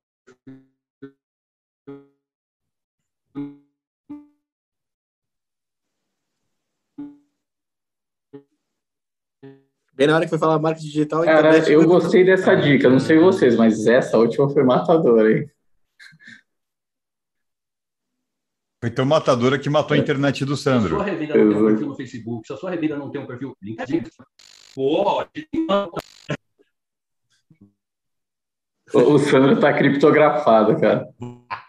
[9.98, 11.24] Bem na hora que foi falar marketing digital.
[11.24, 15.50] Cara, eu gostei dessa dica, não sei vocês, mas essa última foi matadora, hein?
[18.80, 20.90] Foi tão matadora que matou a internet do Sandro.
[20.90, 23.10] Se a sua revenda não tem um perfil no Facebook, se a sua revenda não
[23.10, 24.04] tem um perfil LinkedIn,
[24.72, 25.48] pode.
[28.94, 31.08] O Sandro tá criptografado, cara.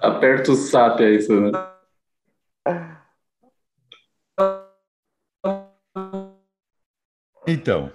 [0.00, 1.52] Aperta o SAP aí, Sandro.
[7.46, 7.92] Então.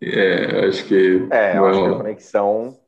[0.00, 1.28] É, acho que.
[1.30, 2.80] É, eu acho que a conexão.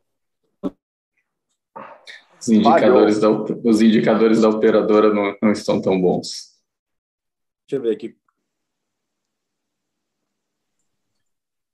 [2.41, 6.59] Os indicadores, da, os indicadores da operadora não, não estão tão bons.
[7.69, 8.17] Deixa eu ver aqui.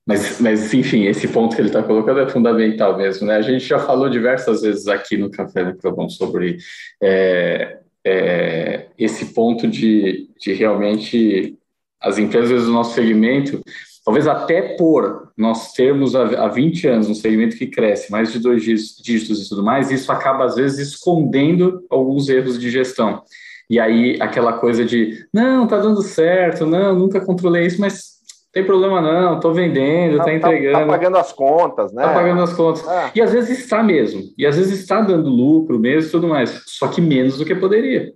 [0.06, 3.26] Mas, mas, enfim, esse ponto que ele está colocando é fundamental mesmo.
[3.26, 3.36] Né?
[3.36, 6.58] A gente já falou diversas vezes aqui no Café Clavão sobre
[7.02, 11.58] é, é, esse ponto de, de realmente
[12.00, 13.60] as empresas do nosso segmento,
[14.04, 18.62] talvez até por nós termos há 20 anos um segmento que cresce, mais de dois
[18.62, 23.22] dígitos e tudo mais, isso acaba às vezes escondendo alguns erros de gestão.
[23.68, 28.15] E aí aquela coisa de, não, tá dando certo, não, nunca controlei isso, mas
[28.56, 30.78] tem problema não, tô vendendo, tá, tá entregando.
[30.78, 32.02] Tá, pagando as contas, né?
[32.02, 32.88] Tá pagando as contas.
[32.88, 33.10] É.
[33.14, 34.22] E às vezes está mesmo.
[34.38, 36.62] E às vezes está dando lucro mesmo e tudo mais.
[36.64, 38.14] Só que menos do que poderia.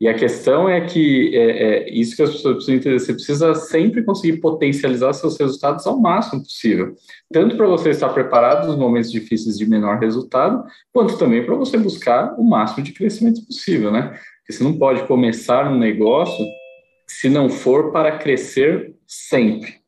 [0.00, 2.98] E a questão é que é, é isso que as pessoas precisam entender.
[2.98, 6.94] Você precisa sempre conseguir potencializar seus resultados ao máximo possível.
[7.30, 11.76] Tanto para você estar preparado nos momentos difíceis de menor resultado, quanto também para você
[11.76, 14.18] buscar o máximo de crescimento possível, né?
[14.38, 16.42] Porque você não pode começar um negócio
[17.06, 19.82] se não for para crescer sempre.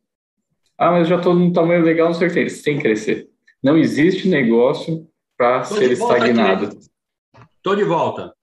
[0.78, 2.48] Ah, mas já estou num tamanho legal, não sei o que.
[2.48, 3.28] Você tem que crescer.
[3.62, 6.78] Não existe negócio para ser estagnado.
[7.56, 8.34] Estou de volta.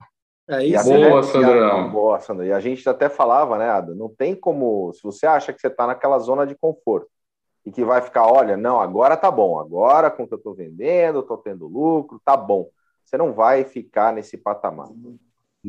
[0.48, 0.84] É isso.
[0.84, 1.90] Boa, Sandrão.
[1.90, 2.46] Boa, Sandrão.
[2.46, 3.94] E a gente até falava, né, Ada?
[3.94, 4.92] Não tem como.
[4.92, 7.08] Se você acha que você está naquela zona de conforto
[7.64, 10.54] e que vai ficar, olha, não, agora tá bom, agora com o que eu estou
[10.54, 12.68] vendendo, estou tendo lucro, tá bom.
[13.02, 14.88] Você não vai ficar nesse patamar.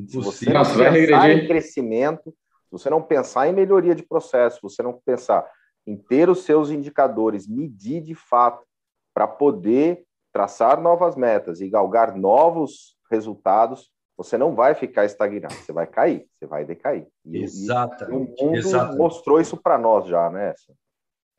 [0.07, 2.33] Se você não pensar em crescimento,
[2.65, 5.49] se você não pensar em melhoria de processo, se você não pensar
[5.85, 8.65] em ter os seus indicadores, medir de fato,
[9.13, 15.71] para poder traçar novas metas e galgar novos resultados, você não vai ficar estagnado, você
[15.71, 17.07] vai cair, você vai decair.
[17.25, 18.11] E, exatamente.
[18.11, 18.97] E o mundo exatamente.
[18.97, 20.53] mostrou isso para nós já, né?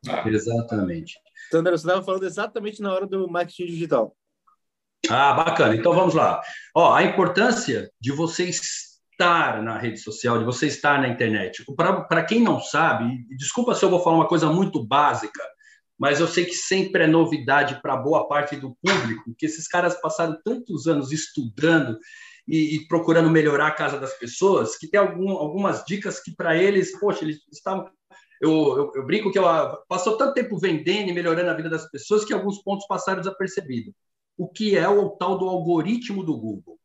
[0.07, 0.27] Ah.
[0.27, 1.19] Exatamente.
[1.51, 4.15] Sandra, você estava falando exatamente na hora do marketing digital.
[5.09, 5.75] Ah, bacana.
[5.75, 6.41] Então vamos lá.
[6.75, 11.65] Ó, a importância de vocês estar na rede social, de você estar na internet.
[11.75, 15.41] Para quem não sabe, desculpa se eu vou falar uma coisa muito básica,
[15.97, 19.99] mas eu sei que sempre é novidade para boa parte do público, que esses caras
[19.99, 21.97] passaram tantos anos estudando
[22.47, 26.55] e, e procurando melhorar a casa das pessoas, que tem algum, algumas dicas que para
[26.55, 27.89] eles, poxa, eles estavam
[28.39, 29.43] eu, eu, eu, brinco que eu,
[29.87, 33.95] passou tanto tempo vendendo e melhorando a vida das pessoas que alguns pontos passaram desapercebidos.
[34.37, 36.77] O que é o tal do algoritmo do Google?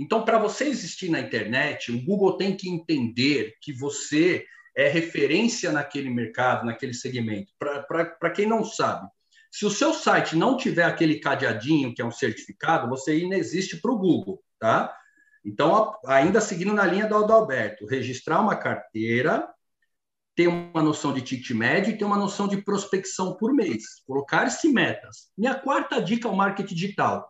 [0.00, 5.70] Então, para você existir na internet, o Google tem que entender que você é referência
[5.70, 7.52] naquele mercado, naquele segmento.
[7.58, 9.06] Para quem não sabe,
[9.50, 13.90] se o seu site não tiver aquele cadeadinho, que é um certificado, você inexiste para
[13.90, 14.90] o Google, tá?
[15.44, 19.46] Então, ainda seguindo na linha do Alberto, registrar uma carteira,
[20.34, 24.00] ter uma noção de ticket médio e ter uma noção de prospecção por mês.
[24.06, 25.30] Colocar-se metas.
[25.36, 27.28] Minha quarta dica é o marketing digital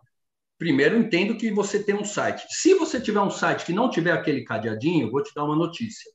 [0.61, 2.45] primeiro entendo que você tem um site.
[2.51, 6.07] Se você tiver um site que não tiver aquele cadeadinho, vou te dar uma notícia.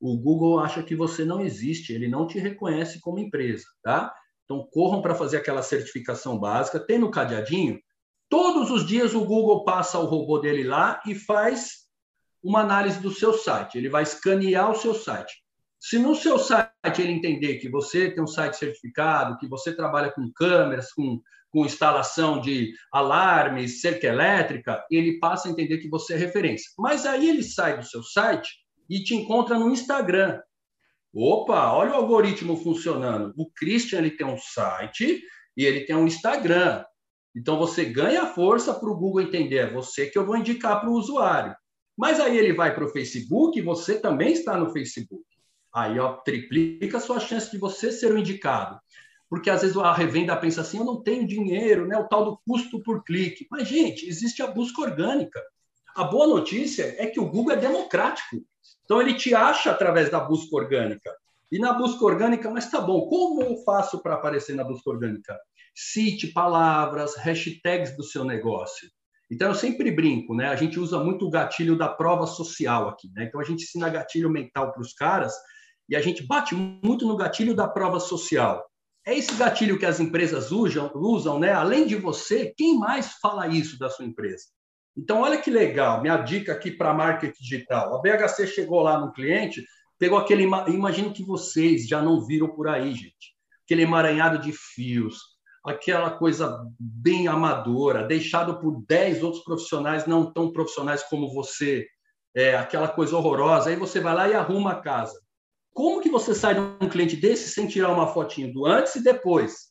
[0.00, 4.10] O Google acha que você não existe, ele não te reconhece como empresa, tá?
[4.46, 7.78] Então corram para fazer aquela certificação básica, tem no cadeadinho.
[8.26, 11.80] Todos os dias o Google passa o robô dele lá e faz
[12.42, 13.76] uma análise do seu site.
[13.76, 15.44] Ele vai escanear o seu site.
[15.78, 20.10] Se no seu site ele entender que você tem um site certificado, que você trabalha
[20.10, 26.14] com câmeras, com com instalação de alarmes, cerca elétrica, ele passa a entender que você
[26.14, 26.70] é referência.
[26.78, 28.48] Mas aí ele sai do seu site
[28.88, 30.40] e te encontra no Instagram.
[31.12, 33.34] Opa, olha o algoritmo funcionando.
[33.36, 35.22] O Christian ele tem um site
[35.56, 36.84] e ele tem um Instagram.
[37.34, 40.88] Então você ganha força para o Google entender, é você que eu vou indicar para
[40.88, 41.54] o usuário.
[41.96, 45.24] Mas aí ele vai para o Facebook e você também está no Facebook.
[45.74, 48.80] Aí ó, triplica a sua chance de você ser o indicado
[49.30, 51.96] porque às vezes a revenda pensa assim, eu não tenho dinheiro, né?
[51.96, 53.46] O tal do custo por clique.
[53.48, 55.40] Mas, gente, existe a busca orgânica.
[55.94, 58.38] A boa notícia é que o Google é democrático.
[58.84, 61.14] Então, ele te acha através da busca orgânica.
[61.50, 65.38] E na busca orgânica, mas tá bom, como eu faço para aparecer na busca orgânica?
[65.76, 68.88] Cite palavras, hashtags do seu negócio.
[69.30, 70.48] Então, eu sempre brinco, né?
[70.48, 73.26] A gente usa muito o gatilho da prova social aqui, né?
[73.28, 75.32] Então, a gente ensina gatilho mental para os caras
[75.88, 78.69] e a gente bate muito no gatilho da prova social.
[79.06, 81.52] É esse gatilho que as empresas usam, usam, né?
[81.52, 84.44] Além de você, quem mais fala isso da sua empresa?
[84.96, 87.96] Então, olha que legal, minha dica aqui para marketing digital.
[87.96, 89.64] A BHC chegou lá no cliente,
[89.98, 90.42] pegou aquele.
[90.42, 93.34] Imagino que vocês já não viram por aí, gente.
[93.64, 95.18] Aquele emaranhado de fios,
[95.64, 101.86] aquela coisa bem amadora, deixado por 10 outros profissionais não tão profissionais como você,
[102.34, 103.70] é, aquela coisa horrorosa.
[103.70, 105.18] Aí você vai lá e arruma a casa.
[105.80, 109.02] Como que você sai de um cliente desse sem tirar uma fotinho do antes e
[109.02, 109.70] depois?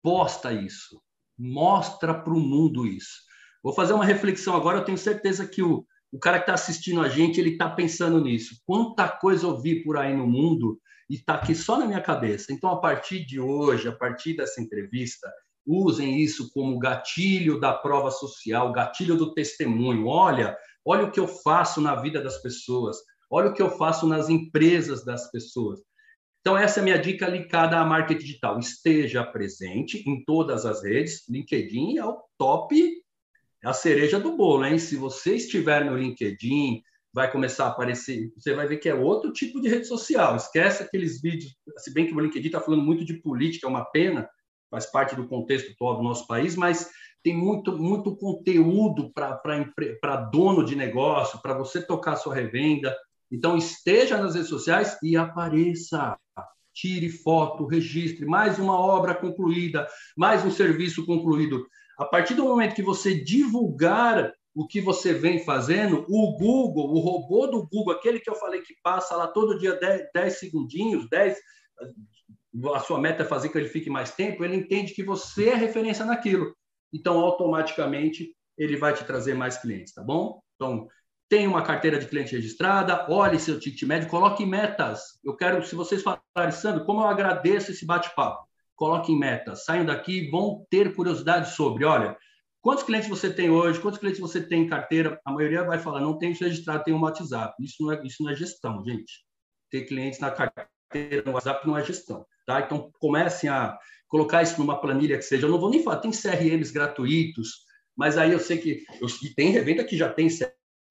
[0.00, 1.02] Posta isso.
[1.36, 3.18] Mostra para o mundo isso.
[3.60, 4.78] Vou fazer uma reflexão agora.
[4.78, 8.20] Eu tenho certeza que o, o cara que está assistindo a gente, ele está pensando
[8.20, 8.62] nisso.
[8.64, 12.52] Quanta coisa eu vi por aí no mundo e está aqui só na minha cabeça.
[12.52, 15.28] Então, a partir de hoje, a partir dessa entrevista,
[15.66, 20.06] usem isso como gatilho da prova social, gatilho do testemunho.
[20.06, 22.98] Olha, olha o que eu faço na vida das pessoas.
[23.34, 25.80] Olha o que eu faço nas empresas das pessoas.
[26.40, 28.60] Então, essa é a minha dica ligada à marketing digital.
[28.60, 31.28] Esteja presente em todas as redes.
[31.28, 32.80] LinkedIn é o top,
[33.60, 34.78] é a cereja do bolo, hein?
[34.78, 36.80] Se você estiver no LinkedIn,
[37.12, 40.36] vai começar a aparecer, você vai ver que é outro tipo de rede social.
[40.36, 43.84] Esquece aqueles vídeos, se bem que o LinkedIn está falando muito de política, é uma
[43.84, 44.30] pena,
[44.70, 46.88] faz parte do contexto atual do nosso país, mas
[47.20, 52.94] tem muito, muito conteúdo para dono de negócio, para você tocar sua revenda,
[53.30, 56.16] então, esteja nas redes sociais e apareça.
[56.72, 61.64] Tire foto, registre mais uma obra concluída, mais um serviço concluído.
[61.96, 66.98] A partir do momento que você divulgar o que você vem fazendo, o Google, o
[66.98, 71.08] robô do Google, aquele que eu falei que passa lá todo dia 10, 10 segundinhos,
[71.08, 71.38] 10,
[72.72, 75.54] a sua meta é fazer que ele fique mais tempo, ele entende que você é
[75.54, 76.54] referência naquilo.
[76.92, 80.40] Então, automaticamente, ele vai te trazer mais clientes, tá bom?
[80.54, 80.88] Então,
[81.28, 85.18] tem uma carteira de cliente registrada, olhe seu ticket médio, coloque metas.
[85.24, 90.30] Eu quero, se vocês falarem, Sandro, como eu agradeço esse bate-papo, coloquem metas, saiam daqui,
[90.30, 92.16] vão ter curiosidade sobre, olha,
[92.60, 96.00] quantos clientes você tem hoje, quantos clientes você tem em carteira, a maioria vai falar,
[96.00, 97.54] não tem isso registrado, tem um WhatsApp.
[97.62, 99.24] Isso não é, isso não é gestão, gente.
[99.70, 102.60] Ter clientes na carteira no WhatsApp não é gestão, tá?
[102.60, 103.76] Então, comecem a
[104.08, 107.64] colocar isso numa planilha que seja, eu não vou nem falar, tem CRMs gratuitos,
[107.96, 110.28] mas aí eu sei que eu, tem revenda que já tem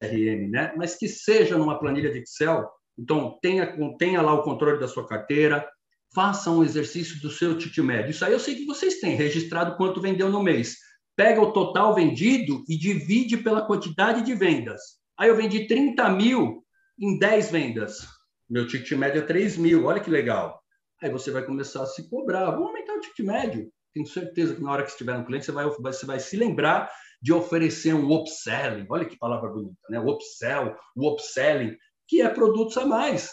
[0.07, 0.73] CRM, né?
[0.75, 2.67] mas que seja numa planilha de Excel.
[2.97, 5.67] Então, tenha, tenha lá o controle da sua carteira,
[6.13, 8.11] faça um exercício do seu ticket médio.
[8.11, 10.77] Isso aí eu sei que vocês têm, registrado quanto vendeu no mês.
[11.15, 14.81] Pega o total vendido e divide pela quantidade de vendas.
[15.17, 16.63] Aí eu vendi 30 mil
[16.99, 18.07] em 10 vendas.
[18.49, 20.59] Meu ticket médio é 3 mil, olha que legal.
[21.01, 22.51] Aí você vai começar a se cobrar.
[22.51, 23.71] Vou aumentar o ticket médio.
[23.93, 26.89] Tenho certeza que na hora que estiver no cliente, você vai, você vai se lembrar
[27.23, 29.97] de oferecer um upselling, olha que palavra bonita, né?
[29.97, 33.31] O upsell, o upselling, que é produtos a mais.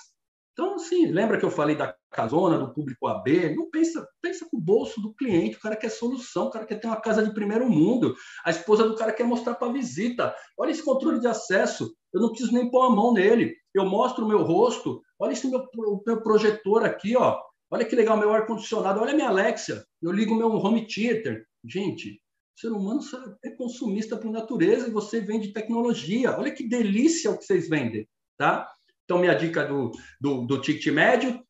[0.53, 3.57] Então, assim, lembra que eu falei da casona, do público AB?
[3.57, 6.77] Não pensa, pensa com o bolso do cliente, o cara quer solução, o cara quer
[6.77, 10.35] ter uma casa de primeiro mundo, a esposa do cara quer mostrar para visita.
[10.57, 13.57] Olha esse controle de acesso, eu não preciso nem pôr a mão nele.
[13.75, 15.67] Eu mostro o meu rosto, olha esse meu,
[16.07, 17.41] meu projetor aqui, ó.
[17.73, 21.45] Olha que legal, meu ar-condicionado, olha a minha Alexia, eu ligo meu home theater.
[21.65, 22.21] Gente,
[22.61, 23.01] o ser humano
[23.43, 26.37] é consumista por natureza e você vende tecnologia.
[26.39, 28.71] Olha que delícia o que vocês vendem, tá?
[29.05, 31.43] Então, minha dica do, do, do ticket médio,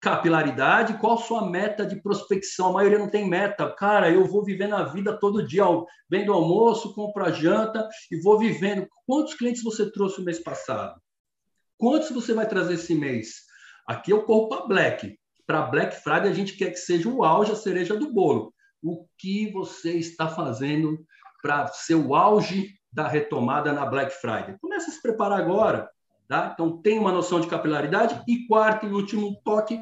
[0.00, 2.70] capilaridade, qual sua meta de prospecção?
[2.70, 3.70] A maioria não tem meta.
[3.72, 5.64] Cara, eu vou vivendo a vida todo dia,
[6.08, 8.88] vendo almoço, compro a janta e vou vivendo.
[9.06, 10.98] Quantos clientes você trouxe o mês passado?
[11.76, 13.42] Quantos você vai trazer esse mês?
[13.86, 15.18] Aqui eu corro para Black.
[15.46, 18.52] Para Black Friday a gente quer que seja o auge, a cereja do bolo.
[18.82, 20.98] O que você está fazendo
[21.42, 24.56] para ser o auge da retomada na Black Friday?
[24.60, 25.90] Comece a se preparar agora.
[26.28, 26.50] Tá?
[26.52, 28.22] Então, tem uma noção de capilaridade.
[28.28, 29.80] E quarto e último toque,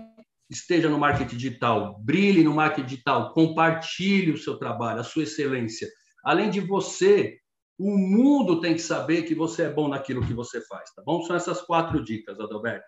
[0.48, 5.88] esteja no marketing digital, brilhe no marketing digital, compartilhe o seu trabalho, a sua excelência.
[6.24, 7.38] Além de você,
[7.78, 11.22] o mundo tem que saber que você é bom naquilo que você faz, tá bom?
[11.22, 12.87] São essas quatro dicas, Adalberto.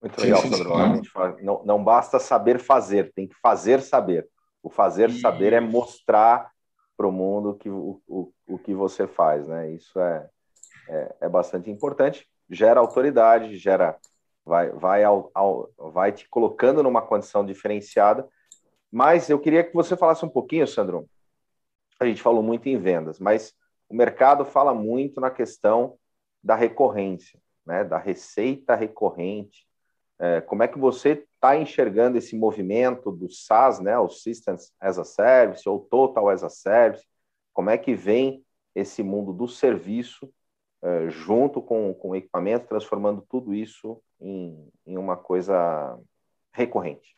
[0.00, 1.44] Muito legal, Sandro.
[1.44, 4.28] Não, não basta saber fazer, tem que fazer saber.
[4.62, 6.50] O fazer saber é mostrar
[6.96, 9.70] para o mundo que, o, o, o que você faz, né?
[9.70, 10.28] Isso é,
[10.88, 13.96] é, é, bastante importante, gera autoridade, gera
[14.44, 18.26] vai, vai, ao, ao, vai te colocando numa condição diferenciada.
[18.90, 21.08] Mas eu queria que você falasse um pouquinho, Sandro.
[22.00, 23.54] A gente falou muito em vendas, mas
[23.88, 25.96] o mercado fala muito na questão
[26.42, 27.84] da recorrência, né?
[27.84, 29.67] Da receita recorrente.
[30.20, 34.98] É, como é que você está enxergando esse movimento do SaaS, né, o Systems as
[34.98, 37.06] a Service ou Total as a Service?
[37.52, 40.26] Como é que vem esse mundo do serviço
[40.82, 45.98] uh, junto com, com o equipamento, transformando tudo isso em, em uma coisa
[46.52, 47.14] recorrente?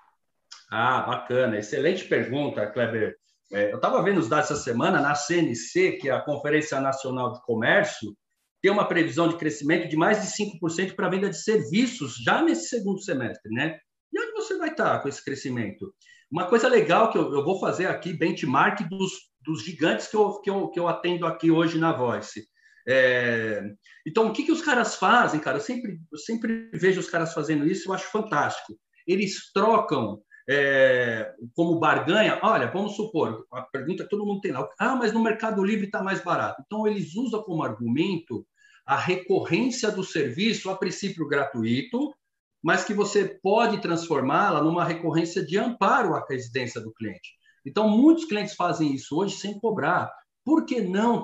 [0.71, 1.59] Ah, bacana.
[1.59, 3.17] Excelente pergunta, Kleber.
[3.53, 7.33] É, eu estava vendo os dados essa semana na CNC, que é a Conferência Nacional
[7.33, 8.15] de Comércio,
[8.63, 12.43] tem uma previsão de crescimento de mais de 5% para a venda de serviços já
[12.43, 13.79] nesse segundo semestre, né?
[14.13, 15.95] E onde você vai estar com esse crescimento?
[16.31, 20.41] Uma coisa legal que eu, eu vou fazer aqui, benchmark dos, dos gigantes que eu,
[20.41, 22.45] que, eu, que eu atendo aqui hoje na Voice.
[22.89, 23.63] É...
[24.07, 25.59] Então, o que, que os caras fazem, cara?
[25.59, 28.75] Eu sempre, eu sempre vejo os caras fazendo isso, eu acho fantástico.
[29.07, 32.39] Eles trocam é, como barganha.
[32.43, 35.87] Olha, vamos supor, a pergunta que todo mundo tem lá: ah, mas no Mercado Livre
[35.87, 36.63] está mais barato.
[36.67, 38.47] Então, eles usam como argumento
[38.91, 42.13] a recorrência do serviço, a princípio gratuito,
[42.61, 47.37] mas que você pode transformá-la numa recorrência de amparo à residência do cliente.
[47.65, 50.13] Então, muitos clientes fazem isso hoje sem cobrar.
[50.45, 51.23] Por que não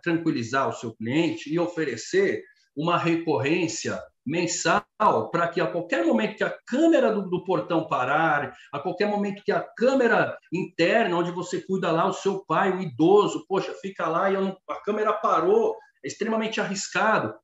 [0.00, 2.44] tranquilizar o seu cliente e oferecer
[2.76, 4.84] uma recorrência mensal
[5.32, 9.42] para que a qualquer momento que a câmera do, do, portão parar, a qualquer momento
[9.42, 14.06] que a câmera interna, onde você cuida lá o seu pai, o idoso, poxa, fica
[14.06, 17.34] lá e não, a câmera parou, é extremamente arriscado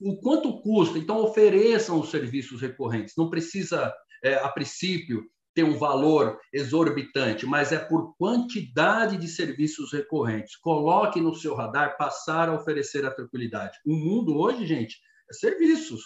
[0.00, 0.98] o quanto custa.
[0.98, 3.14] Então, ofereçam os serviços recorrentes.
[3.16, 9.92] Não precisa, é, a princípio, ter um valor exorbitante, mas é por quantidade de serviços
[9.92, 10.54] recorrentes.
[10.54, 13.76] Coloque no seu radar passar a oferecer a tranquilidade.
[13.84, 16.00] O mundo hoje, gente, é serviços.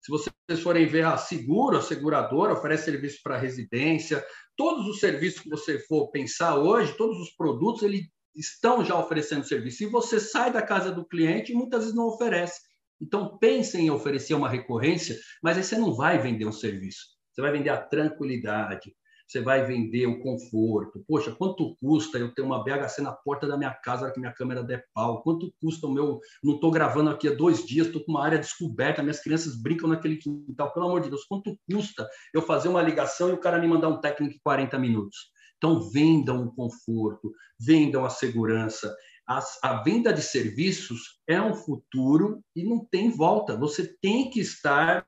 [0.00, 4.24] Se vocês forem ver a seguro, a seguradora oferece serviço para residência,
[4.56, 8.06] todos os serviços que você for pensar hoje, todos os produtos, eles
[8.38, 9.82] estão já oferecendo serviço.
[9.82, 12.60] E você sai da casa do cliente e muitas vezes não oferece.
[13.00, 17.18] Então, pense em oferecer uma recorrência, mas aí você não vai vender um serviço.
[17.32, 18.92] Você vai vender a tranquilidade,
[19.28, 21.04] você vai vender o conforto.
[21.06, 24.64] Poxa, quanto custa eu ter uma BHC na porta da minha casa que minha câmera
[24.64, 25.22] der pau?
[25.22, 26.18] Quanto custa o meu.
[26.42, 29.88] Não estou gravando aqui há dois dias, estou com uma área descoberta, minhas crianças brincam
[29.88, 30.72] naquele quintal.
[30.72, 33.88] Pelo amor de Deus, quanto custa eu fazer uma ligação e o cara me mandar
[33.88, 35.30] um técnico em 40 minutos?
[35.58, 38.94] Então, vendam o conforto, vendam a segurança
[39.28, 43.54] a, a venda de serviços é um futuro e não tem volta.
[43.56, 45.06] Você tem que estar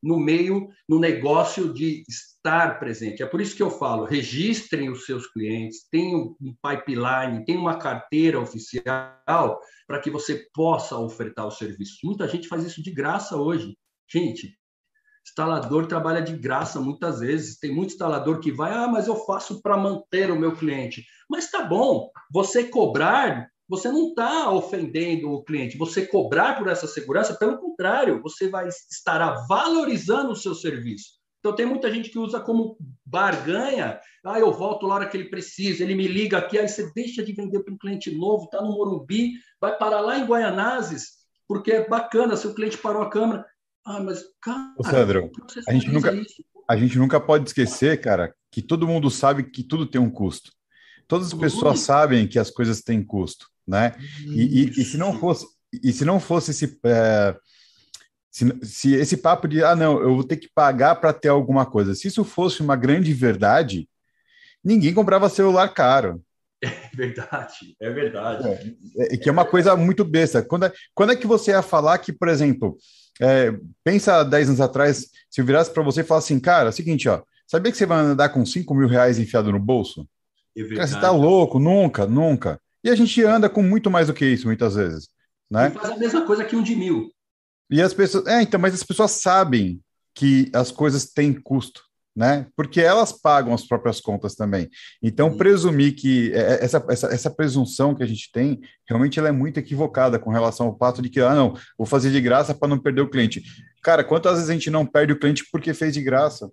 [0.00, 3.20] no meio, no negócio de estar presente.
[3.20, 7.78] É por isso que eu falo: registrem os seus clientes, tenham um pipeline, tenham uma
[7.78, 11.98] carteira oficial para que você possa ofertar os serviços.
[12.04, 13.76] Muita gente faz isso de graça hoje.
[14.10, 14.56] Gente,
[15.28, 17.58] instalador trabalha de graça muitas vezes.
[17.58, 21.04] Tem muito instalador que vai, ah, mas eu faço para manter o meu cliente.
[21.28, 25.76] Mas tá bom, você cobrar, você não está ofendendo o cliente.
[25.76, 31.18] Você cobrar por essa segurança, pelo contrário, você vai estará valorizando o seu serviço.
[31.40, 34.00] Então tem muita gente que usa como barganha.
[34.24, 37.22] Ah, eu volto lá hora que ele precisa, ele me liga aqui, aí você deixa
[37.22, 41.72] de vender para um cliente novo, está no Morumbi, vai parar lá em Guaianazes, porque
[41.72, 43.46] é bacana, seu cliente parou a câmera.
[43.88, 45.30] Ah, mas, cara, Ô, Sandro,
[45.66, 46.12] a gente, nunca,
[46.68, 50.52] a gente nunca pode esquecer, cara, que todo mundo sabe que tudo tem um custo.
[51.06, 53.94] Todas as pessoas sabem que as coisas têm custo, né?
[54.26, 55.46] E, e, e se não fosse
[55.82, 57.34] e se não fosse esse é,
[58.30, 61.64] se, se, esse papo de ah não eu vou ter que pagar para ter alguma
[61.64, 63.88] coisa, se isso fosse uma grande verdade,
[64.62, 66.22] ninguém comprava celular caro.
[66.60, 68.76] É verdade, é verdade.
[68.96, 70.42] É, é, que é uma coisa muito besta.
[70.42, 72.76] Quando é, quando é que você ia falar que, por exemplo,
[73.20, 73.52] É,
[73.82, 76.72] pensa 10 anos atrás, se eu virasse para você e falasse assim, cara, é o
[76.72, 80.08] seguinte, ó, sabia que você vai andar com 5 mil reais enfiado no bolso?
[80.56, 82.60] É cara, você tá louco, nunca, nunca.
[82.82, 85.08] E a gente anda com muito mais do que isso, muitas vezes.
[85.50, 85.68] Né?
[85.68, 87.10] E faz a mesma coisa que um de mil.
[87.70, 88.26] E as pessoas.
[88.26, 89.80] É, então, mas as pessoas sabem
[90.14, 91.87] que as coisas têm custo
[92.18, 92.48] né?
[92.56, 94.68] Porque elas pagam as próprias contas também.
[95.00, 99.28] Então, presumir que é, é, essa, essa, essa presunção que a gente tem, realmente ela
[99.28, 102.52] é muito equivocada com relação ao fato de que, ah, não, vou fazer de graça
[102.52, 103.44] para não perder o cliente.
[103.84, 106.50] Cara, quantas vezes a gente não perde o cliente porque fez de graça?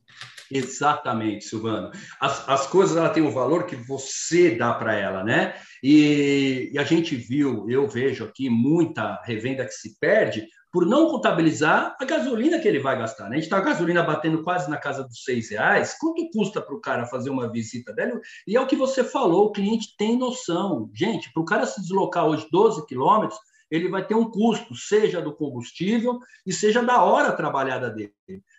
[0.52, 1.90] Exatamente, Silvano.
[2.22, 5.56] As, as coisas ela têm o valor que você dá para ela, né?
[5.82, 10.46] E, e, a gente viu, eu vejo aqui muita revenda que se perde
[10.76, 13.30] por não contabilizar a gasolina que ele vai gastar.
[13.30, 13.30] Né?
[13.30, 15.98] A gente está a gasolina batendo quase na casa dos seis reais.
[15.98, 18.20] Quanto custa para o cara fazer uma visita dele?
[18.46, 20.90] E é o que você falou, o cliente tem noção.
[20.94, 23.40] Gente, para o cara se deslocar hoje 12 quilômetros,
[23.72, 28.12] ele vai ter um custo, seja do combustível e seja da hora trabalhada dele.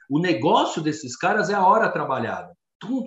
[0.08, 2.56] O negócio desses caras é a hora trabalhada.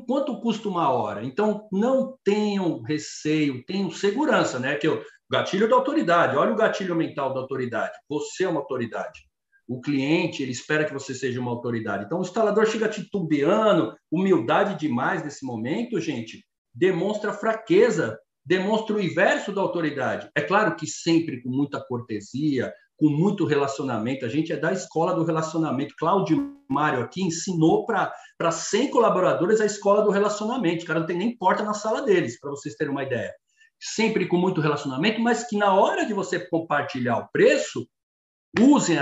[0.07, 1.25] Quanto custa uma hora?
[1.25, 4.75] Então, não tenham receio, tenham segurança, né?
[4.75, 6.35] Que eu, Gatilho da autoridade.
[6.35, 7.93] Olha o gatilho mental da autoridade.
[8.09, 9.21] Você é uma autoridade.
[9.67, 12.05] O cliente, ele espera que você seja uma autoridade.
[12.05, 19.51] Então, o instalador chega titubeando, humildade demais nesse momento, gente, demonstra fraqueza, demonstra o inverso
[19.51, 20.27] da autoridade.
[20.35, 24.25] É claro que sempre com muita cortesia, com muito relacionamento.
[24.25, 25.93] A gente é da escola do relacionamento.
[25.99, 30.83] Cláudio Mário aqui ensinou para 100 colaboradores a escola do relacionamento.
[30.83, 33.31] O cara não tem nem porta na sala deles, para vocês terem uma ideia
[33.79, 37.87] sempre com muito relacionamento, mas que na hora de você compartilhar o preço,
[38.59, 38.97] usem,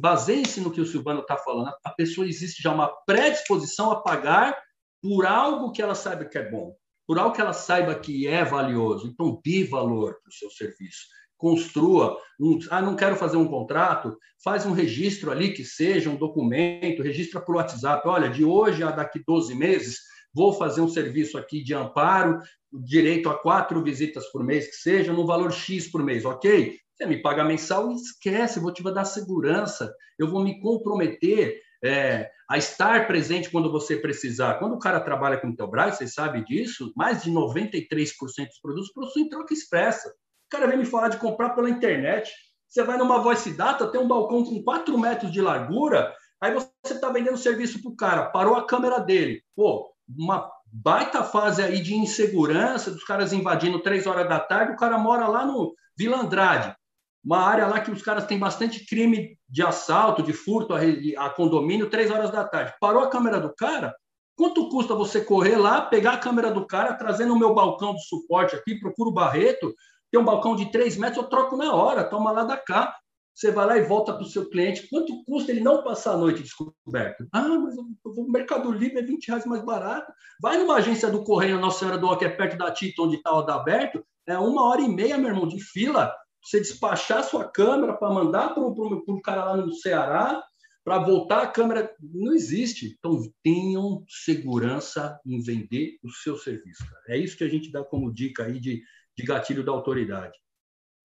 [0.00, 1.72] baseiem-se no que o Silvano está falando.
[1.84, 4.58] A pessoa existe já uma predisposição a pagar
[5.02, 6.74] por algo que ela saiba que é bom,
[7.06, 9.06] por algo que ela saiba que é valioso.
[9.06, 11.06] Então, dê valor para o seu serviço.
[11.36, 12.58] Construa um.
[12.70, 17.40] Ah, não quero fazer um contrato, faz um registro ali que seja um documento, registra
[17.40, 18.06] por WhatsApp.
[18.06, 19.98] Olha, de hoje a daqui 12 meses,
[20.32, 22.38] vou fazer um serviço aqui de amparo,
[22.72, 26.78] direito a quatro visitas por mês, que seja, no valor X por mês, ok?
[26.94, 32.30] Você me paga mensal e esquece, vou te dar segurança, eu vou me comprometer é,
[32.48, 34.54] a estar presente quando você precisar.
[34.54, 38.16] Quando o cara trabalha com Intelbras, você sabe disso, mais de 93%
[38.46, 40.08] dos produtos possuem troca expressa.
[40.08, 42.30] O cara vem me falar de comprar pela internet,
[42.68, 46.70] você vai numa voice data, tem um balcão com 4 metros de largura, aí você
[46.84, 51.80] está vendendo serviço para o cara, parou a câmera dele, pô, uma baita fase aí
[51.80, 56.18] de insegurança, dos caras invadindo três horas da tarde, o cara mora lá no Vila
[56.18, 56.74] Andrade,
[57.22, 60.80] uma área lá que os caras têm bastante crime de assalto, de furto a,
[61.26, 62.72] a condomínio, três horas da tarde.
[62.80, 63.94] Parou a câmera do cara,
[64.34, 68.02] quanto custa você correr lá, pegar a câmera do cara, trazer no meu balcão de
[68.08, 69.74] suporte aqui, procura o Barreto,
[70.10, 72.96] tem um balcão de três metros, eu troco na hora, toma lá da cá.
[73.34, 74.88] Você vai lá e volta para o seu cliente.
[74.88, 77.26] Quanto custa ele não passar a noite descoberto?
[77.32, 80.12] Ah, mas no Mercado Livre, é 20 reais mais barato.
[80.40, 83.16] Vai numa agência do Correio Nossa Senhora do Ó, que é perto da Tito, onde
[83.16, 86.14] está o Adalberto, é uma hora e meia, meu irmão, de fila.
[86.42, 90.42] Você despachar sua câmera para mandar para o cara lá no Ceará,
[90.84, 91.94] para voltar a câmera.
[92.00, 92.96] Não existe.
[92.98, 96.84] Então, tenham segurança em vender o seu serviço.
[96.84, 97.02] Cara.
[97.08, 98.82] É isso que a gente dá como dica aí de,
[99.16, 100.38] de gatilho da autoridade.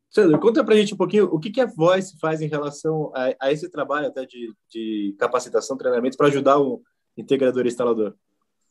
[0.10, 3.12] Sandro, conta para a gente um pouquinho o que, que a Voice faz em relação
[3.14, 6.82] a, a esse trabalho até de, de capacitação, treinamento para ajudar o
[7.18, 8.16] integrador e instalador.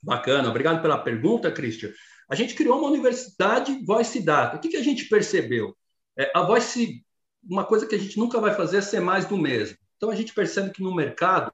[0.03, 1.91] Bacana, obrigado pela pergunta, Christian.
[2.29, 4.57] A gente criou uma universidade Voice Data.
[4.57, 5.77] O que, que a gente percebeu?
[6.19, 7.05] É, a Voice,
[7.49, 9.77] uma coisa que a gente nunca vai fazer é ser mais do mesmo.
[9.97, 11.53] Então, a gente percebe que no mercado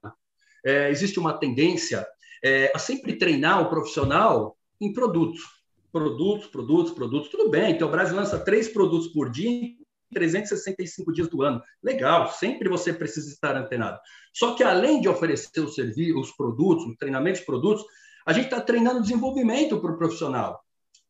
[0.64, 2.06] é, existe uma tendência
[2.42, 5.61] é, a sempre treinar o profissional em produtos
[5.92, 7.72] produtos, produtos, produtos, tudo bem.
[7.72, 9.76] Então, o Brasil lança três produtos por dia em
[10.12, 11.62] 365 dias do ano.
[11.82, 14.00] Legal, sempre você precisa estar antenado.
[14.32, 17.84] Só que, além de oferecer os serviços, os produtos, os treinamentos de produtos,
[18.24, 20.62] a gente está treinando desenvolvimento para o profissional.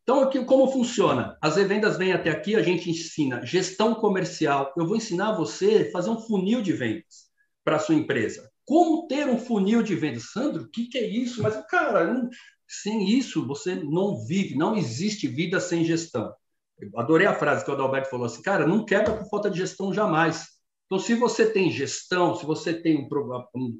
[0.02, 1.38] Então, aqui, como funciona?
[1.40, 4.72] As revendas vêm até aqui, a gente ensina gestão comercial.
[4.76, 7.30] Eu vou ensinar você a fazer um funil de vendas
[7.64, 8.50] para a sua empresa.
[8.64, 10.32] Como ter um funil de vendas?
[10.32, 11.40] Sandro, o que, que é isso?
[11.42, 12.28] Mas, cara,
[12.72, 16.32] sem isso, você não vive, não existe vida sem gestão.
[16.80, 19.58] Eu adorei a frase que o Adalberto falou assim, cara, não quebra por falta de
[19.58, 20.46] gestão jamais.
[20.86, 23.08] Então, se você tem gestão, se você tem um,
[23.54, 23.78] um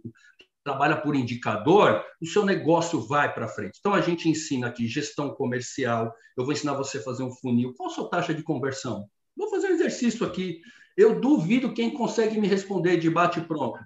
[0.63, 3.79] trabalha por indicador, o seu negócio vai para frente.
[3.81, 7.73] Então, a gente ensina aqui gestão comercial, eu vou ensinar você a fazer um funil.
[7.75, 9.07] Qual a sua taxa de conversão?
[9.37, 10.61] Vou fazer um exercício aqui.
[10.97, 13.79] Eu duvido quem consegue me responder de bate-pronto.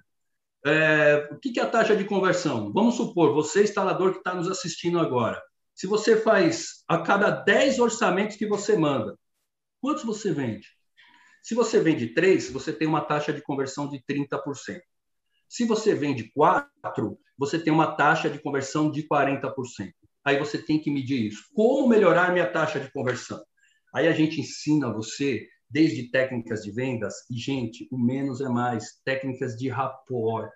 [0.67, 2.73] É, o que é a taxa de conversão?
[2.73, 5.41] Vamos supor, você, instalador que está nos assistindo agora,
[5.73, 9.17] se você faz a cada 10 orçamentos que você manda,
[9.79, 10.67] quantos você vende?
[11.41, 14.81] Se você vende 3, você tem uma taxa de conversão de 30%.
[15.47, 19.53] Se você vende quatro, você tem uma taxa de conversão de 40%.
[20.25, 21.45] Aí você tem que medir isso.
[21.53, 23.41] Como melhorar minha taxa de conversão?
[23.95, 29.01] Aí a gente ensina você desde técnicas de vendas, e, gente, o menos é mais,
[29.03, 30.49] técnicas de rapport,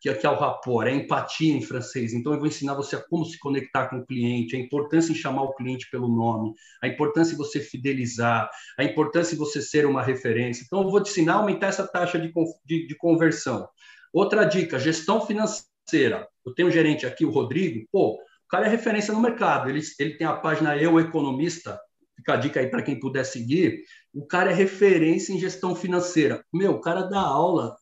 [0.00, 2.12] que aqui é o rapport, é empatia em francês.
[2.12, 5.16] Então, eu vou ensinar você a como se conectar com o cliente, a importância em
[5.16, 6.52] chamar o cliente pelo nome,
[6.82, 8.48] a importância de você fidelizar,
[8.78, 10.62] a importância de você ser uma referência.
[10.64, 12.32] Então, eu vou te ensinar a aumentar essa taxa de,
[12.64, 13.68] de, de conversão.
[14.12, 16.28] Outra dica, gestão financeira.
[16.46, 19.80] Eu tenho um gerente aqui, o Rodrigo, pô, o cara é referência no mercado, ele,
[19.98, 21.78] ele tem a página Eu Economista,
[22.16, 23.82] fica a dica aí para quem puder seguir,
[24.12, 26.44] o cara é referência em gestão financeira.
[26.52, 27.76] Meu, o cara dá aula,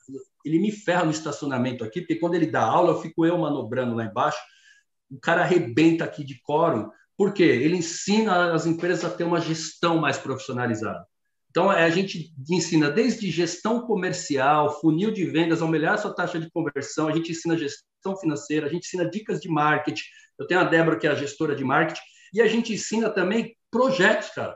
[0.44, 3.94] ele me ferra no estacionamento aqui, porque quando ele dá aula, eu fico eu manobrando
[3.94, 4.38] lá embaixo,
[5.10, 7.44] o cara arrebenta aqui de quórum, por quê?
[7.44, 11.06] Ele ensina as empresas a ter uma gestão mais profissionalizada.
[11.50, 16.50] Então, é, a gente ensina desde gestão comercial, funil de vendas, aumentar sua taxa de
[16.50, 20.04] conversão, a gente ensina gestão financeira, a gente ensina dicas de marketing.
[20.38, 22.02] Eu tenho a Débora, que é a gestora de marketing,
[22.34, 24.54] e a gente ensina também projetos, cara.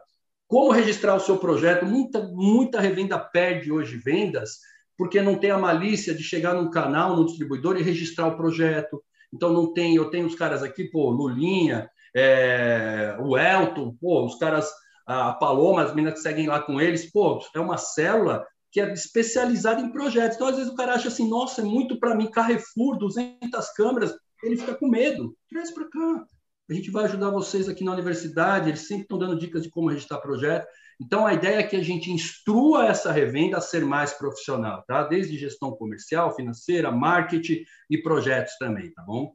[0.51, 1.86] Como registrar o seu projeto?
[1.86, 4.59] Muita, muita revenda perde hoje vendas
[4.98, 9.01] porque não tem a malícia de chegar num canal, num distribuidor e registrar o projeto.
[9.32, 14.34] Então não tem, eu tenho os caras aqui, pô, Lulinha, é, o Elton, pô, os
[14.38, 14.68] caras,
[15.07, 18.92] a Paloma, as meninas que seguem lá com eles, pô, é uma célula que é
[18.92, 20.34] especializada em projetos.
[20.34, 24.12] Então às vezes o cara acha assim, nossa, é muito para mim, Carrefour, 200 câmeras,
[24.42, 25.32] ele fica com medo.
[25.48, 26.26] Traz para cá.
[26.70, 29.88] A gente vai ajudar vocês aqui na universidade, eles sempre estão dando dicas de como
[29.88, 30.68] registrar projeto.
[31.00, 35.02] Então, a ideia é que a gente instrua essa revenda a ser mais profissional, tá?
[35.02, 39.34] Desde gestão comercial, financeira, marketing e projetos também, tá bom?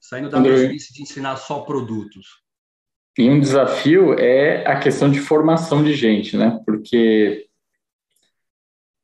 [0.00, 2.42] Saindo da mesmice de ensinar só produtos.
[3.16, 6.60] E um desafio é a questão de formação de gente, né?
[6.66, 7.46] Porque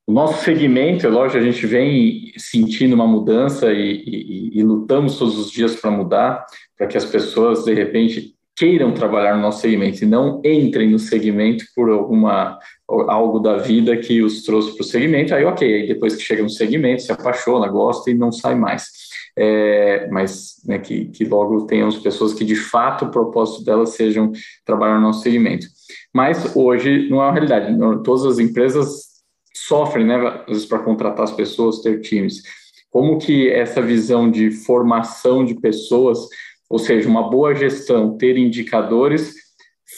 [0.09, 5.19] o nosso segmento, é lógico, a gente vem sentindo uma mudança e, e, e lutamos
[5.19, 6.47] todos os dias para mudar,
[6.79, 10.99] para que as pessoas, de repente, queiram trabalhar no nosso segmento e não entrem no
[10.99, 15.87] segmento por alguma algo da vida que os trouxe para o segmento, aí ok, aí
[15.87, 18.87] depois que chega no segmento, se apaixona, gosta e não sai mais.
[19.37, 24.33] É, mas né, que, que logo tenhamos pessoas que de fato o propósito delas sejam
[24.65, 25.67] trabalhar no nosso segmento.
[26.15, 29.08] Mas hoje não é uma realidade, todas as empresas
[29.69, 32.43] sofrem, né, às vezes, para contratar as pessoas, ter times.
[32.91, 36.19] Como que essa visão de formação de pessoas,
[36.69, 39.35] ou seja, uma boa gestão, ter indicadores,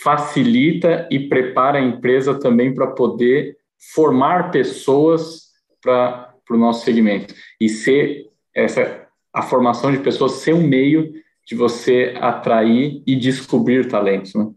[0.02, 3.56] facilita e prepara a empresa também para poder
[3.94, 5.50] formar pessoas
[5.80, 11.12] para o nosso segmento e ser essa a formação de pessoas ser um meio
[11.46, 14.50] de você atrair e descobrir talentos, né?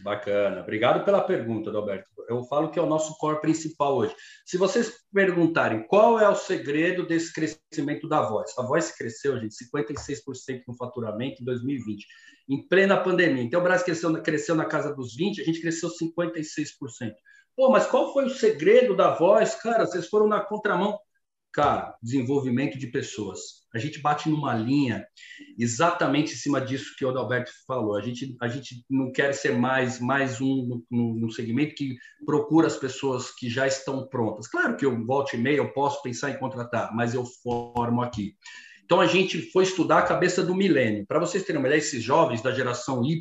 [0.00, 0.60] Bacana.
[0.60, 2.06] Obrigado pela pergunta, Roberto.
[2.28, 4.14] Eu falo que é o nosso core principal hoje.
[4.46, 9.54] Se vocês perguntarem qual é o segredo desse crescimento da voz, a voz cresceu, gente,
[9.54, 12.06] 56% no faturamento em 2020,
[12.48, 13.42] em plena pandemia.
[13.42, 17.12] Então, o Brasil cresceu, cresceu na casa dos 20%, a gente cresceu 56%.
[17.56, 19.54] Pô, mas qual foi o segredo da voz?
[19.56, 20.98] Cara, vocês foram na contramão.
[21.52, 25.06] Cara, desenvolvimento de pessoas a gente bate numa linha
[25.58, 27.96] exatamente em cima disso que o Adalberto falou.
[27.96, 31.96] A gente, a gente não quer ser mais, mais um no, no segmento que
[32.26, 34.46] procura as pessoas que já estão prontas.
[34.46, 38.34] Claro que eu volte e meia, eu posso pensar em contratar, mas eu formo aqui.
[38.84, 41.06] Então a gente foi estudar a cabeça do milênio.
[41.06, 43.18] Para vocês terem uma ideia, esses jovens da geração Y,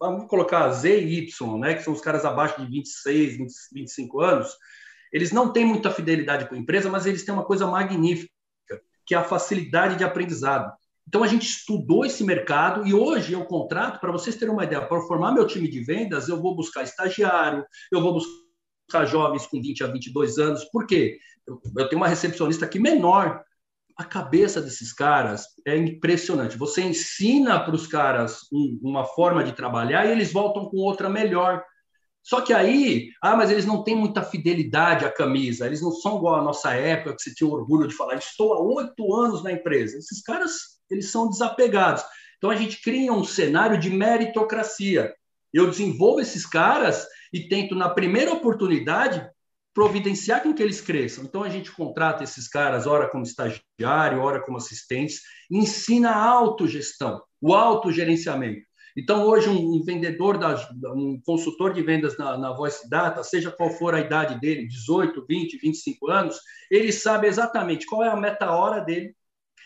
[0.00, 4.20] vamos colocar Z e Y, né, que são os caras abaixo de 26, 20, 25
[4.22, 4.56] anos,
[5.16, 8.30] eles não têm muita fidelidade com a empresa, mas eles têm uma coisa magnífica
[9.06, 10.70] que é a facilidade de aprendizado.
[11.08, 14.84] Então a gente estudou esse mercado e hoje eu contrato, para vocês terem uma ideia,
[14.84, 19.58] para formar meu time de vendas, eu vou buscar estagiário, eu vou buscar jovens com
[19.58, 20.64] 20 a 22 anos.
[20.64, 21.16] Por quê?
[21.46, 23.42] Eu, tenho uma recepcionista aqui menor.
[23.96, 26.58] A cabeça desses caras é impressionante.
[26.58, 31.08] Você ensina para os caras um, uma forma de trabalhar e eles voltam com outra
[31.08, 31.64] melhor.
[32.26, 36.16] Só que aí, ah, mas eles não têm muita fidelidade à camisa, eles não são
[36.16, 39.52] igual à nossa época, que você tinha orgulho de falar, estou há oito anos na
[39.52, 39.96] empresa.
[39.96, 42.02] Esses caras, eles são desapegados.
[42.36, 45.14] Então a gente cria um cenário de meritocracia.
[45.54, 49.24] Eu desenvolvo esses caras e tento, na primeira oportunidade,
[49.72, 51.22] providenciar com que eles cresçam.
[51.22, 57.22] Então a gente contrata esses caras, ora como estagiário, ora como assistentes, ensina a autogestão,
[57.40, 58.66] o autogerenciamento.
[58.96, 60.38] Então, hoje, um, vendedor,
[60.94, 65.26] um consultor de vendas na, na Voice Data, seja qual for a idade dele, 18,
[65.28, 66.40] 20, 25 anos,
[66.70, 69.14] ele sabe exatamente qual é a meta-hora dele,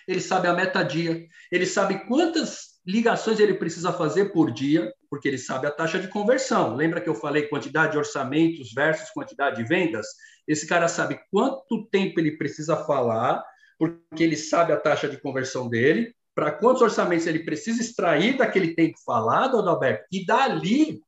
[0.09, 5.39] ele sabe a meta-dia, ele sabe quantas ligações ele precisa fazer por dia, porque ele
[5.39, 6.75] sabe a taxa de conversão.
[6.75, 10.07] Lembra que eu falei quantidade de orçamentos versus quantidade de vendas?
[10.49, 13.45] Esse cara sabe quanto tempo ele precisa falar,
[13.79, 18.75] porque ele sabe a taxa de conversão dele, para quantos orçamentos ele precisa extrair daquele
[18.75, 21.03] tempo falado, Adalberto, e dali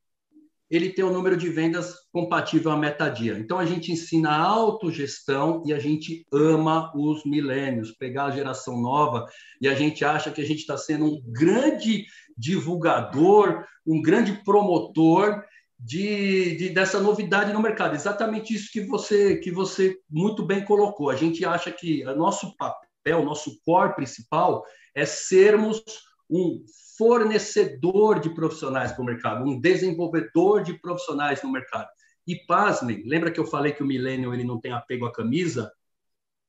[0.69, 3.39] ele tem o número de vendas compatível à metadia.
[3.39, 8.79] Então a gente ensina a autogestão e a gente ama os milênios, pegar a geração
[8.79, 9.25] nova
[9.59, 12.05] e a gente acha que a gente está sendo um grande
[12.37, 15.43] divulgador, um grande promotor
[15.79, 17.95] de, de, dessa novidade no mercado.
[17.95, 21.09] Exatamente isso que você que você muito bem colocou.
[21.09, 24.63] A gente acha que o nosso papel, o nosso core principal
[24.95, 25.83] é sermos
[26.29, 26.63] um
[26.97, 31.87] fornecedor de profissionais para o mercado, um desenvolvedor de profissionais no mercado.
[32.25, 35.71] E pasmem, lembra que eu falei que o millennial ele não tem apego à camisa?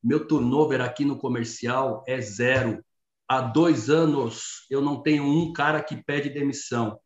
[0.03, 2.85] Meu turnover aqui no comercial é zero.
[3.27, 6.99] Há dois anos eu não tenho um cara que pede demissão.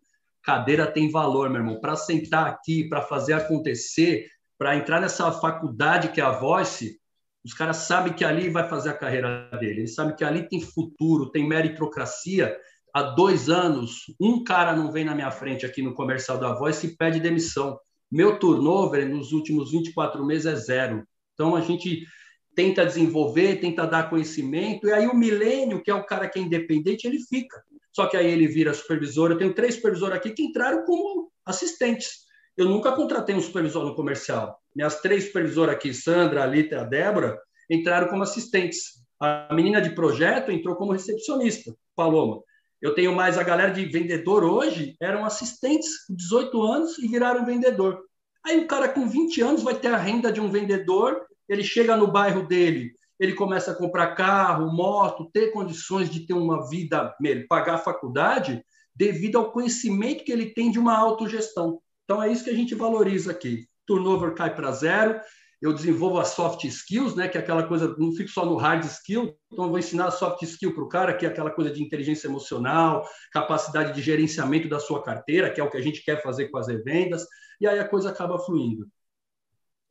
[0.43, 1.81] Cadeira tem valor, meu irmão.
[1.81, 4.27] Para sentar aqui, para fazer acontecer,
[4.59, 7.01] para entrar nessa faculdade que é a Voice,
[7.49, 9.81] os caras sabem que ali vai fazer a carreira dele.
[9.81, 12.55] Eles sabem que ali tem futuro, tem meritocracia
[12.93, 16.85] há dois anos, um cara não vem na minha frente aqui no comercial da Voz
[16.85, 17.81] e pede demissão.
[18.13, 21.05] Meu turnover nos últimos 24 meses é zero.
[21.33, 22.07] Então a gente
[22.55, 26.43] tenta desenvolver, tenta dar conhecimento, e aí o milênio, que é o cara que é
[26.43, 27.63] independente, ele fica.
[27.93, 29.31] Só que aí ele vira supervisor.
[29.31, 32.27] Eu tenho três supervisores aqui que entraram como assistentes.
[32.59, 34.61] Eu nunca contratei um supervisor no comercial.
[34.79, 37.37] Minhas três supervisoras aqui, Sandra, a Lita e a Débora,
[37.69, 39.05] entraram como assistentes.
[39.21, 42.41] A menina de projeto entrou como recepcionista, Paloma.
[42.81, 47.45] Eu tenho mais a galera de vendedor hoje, eram assistentes com 18 anos e viraram
[47.45, 47.99] vendedor.
[48.47, 51.97] Aí o cara com 20 anos vai ter a renda de um vendedor, ele chega
[51.97, 57.13] no bairro dele, ele começa a comprar carro, moto, ter condições de ter uma vida,
[57.49, 58.65] pagar a faculdade,
[58.95, 61.81] devido ao conhecimento que ele tem de uma autogestão.
[62.05, 63.68] Então é isso que a gente valoriza aqui.
[63.89, 65.19] Turnover cai para zero,
[65.61, 68.85] eu desenvolvo as soft skills, né, que é aquela coisa, não fico só no hard
[68.85, 71.71] skill, então eu vou ensinar a soft skill para o cara, que é aquela coisa
[71.71, 76.05] de inteligência emocional, capacidade de gerenciamento da sua carteira, que é o que a gente
[76.05, 77.27] quer fazer com as revendas,
[77.61, 78.87] e aí a coisa acaba fluindo.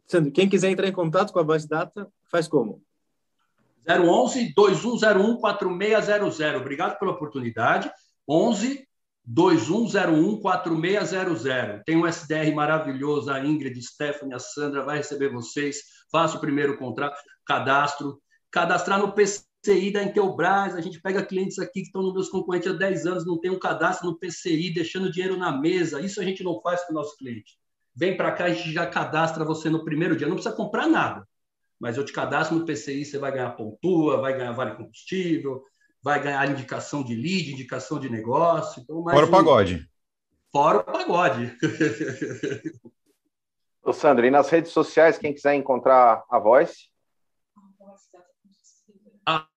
[0.05, 2.81] Sandro, quem quiser entrar em contato com a Voice Data, faz como?
[3.85, 6.61] 011 2101 4600.
[6.61, 7.91] Obrigado pela oportunidade.
[8.27, 8.86] 11
[9.27, 11.83] 21014600.
[11.85, 15.81] Tem um SDR maravilhoso, a Ingrid, Stephanie, a Sandra vai receber vocês.
[16.11, 18.19] Faça o primeiro contrato, cadastro.
[18.49, 20.73] Cadastrar no PCI da Intelbras.
[20.75, 23.51] A gente pega clientes aqui que estão nos meus concorrentes há 10 anos, não tem
[23.51, 25.99] um cadastro no PCI, deixando dinheiro na mesa.
[25.99, 27.57] Isso a gente não faz com o nosso cliente.
[27.93, 30.27] Vem para cá, a gente já cadastra você no primeiro dia.
[30.27, 31.27] Não precisa comprar nada.
[31.79, 35.61] Mas eu te cadastro no PCI, você vai ganhar pontua, vai ganhar vale combustível,
[36.03, 38.81] vai ganhar indicação de lead, indicação de negócio.
[38.81, 39.87] Então, Fora o pagode.
[40.51, 41.55] Fora o pagode.
[43.83, 46.89] Ô, Sandro, e nas redes sociais, quem quiser encontrar a Voice?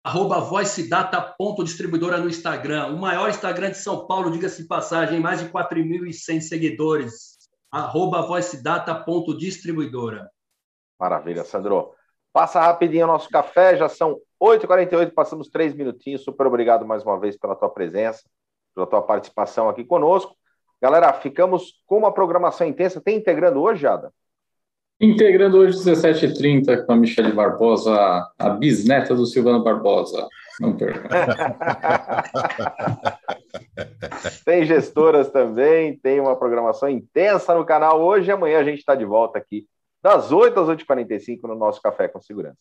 [0.03, 2.89] Arroba voicedata.distribuidora no Instagram.
[2.89, 7.39] O maior Instagram de São Paulo, diga-se passagem, mais de 4.100 seguidores.
[7.71, 10.29] Arroba voicedata.distribuidora.
[10.99, 11.95] Maravilha, Sandro.
[12.33, 16.23] Passa rapidinho o nosso café, já são 8h48, passamos três minutinhos.
[16.23, 18.23] Super obrigado mais uma vez pela tua presença,
[18.75, 20.37] pela tua participação aqui conosco.
[20.81, 23.01] Galera, ficamos com uma programação intensa.
[23.01, 24.13] Tem integrando hoje, Ada?
[25.01, 30.29] Integrando hoje 17h30 com a Michelle Barbosa, a bisneta do Silvano Barbosa.
[30.61, 31.09] Não perca.
[34.45, 38.95] tem gestoras também, tem uma programação intensa no canal hoje e amanhã a gente está
[38.95, 39.67] de volta aqui
[40.03, 42.59] das 8 às 8h45 no nosso Café com Segurança.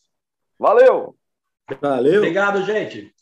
[0.58, 1.16] Valeu!
[1.80, 2.18] Valeu!
[2.18, 3.14] Obrigado, gente!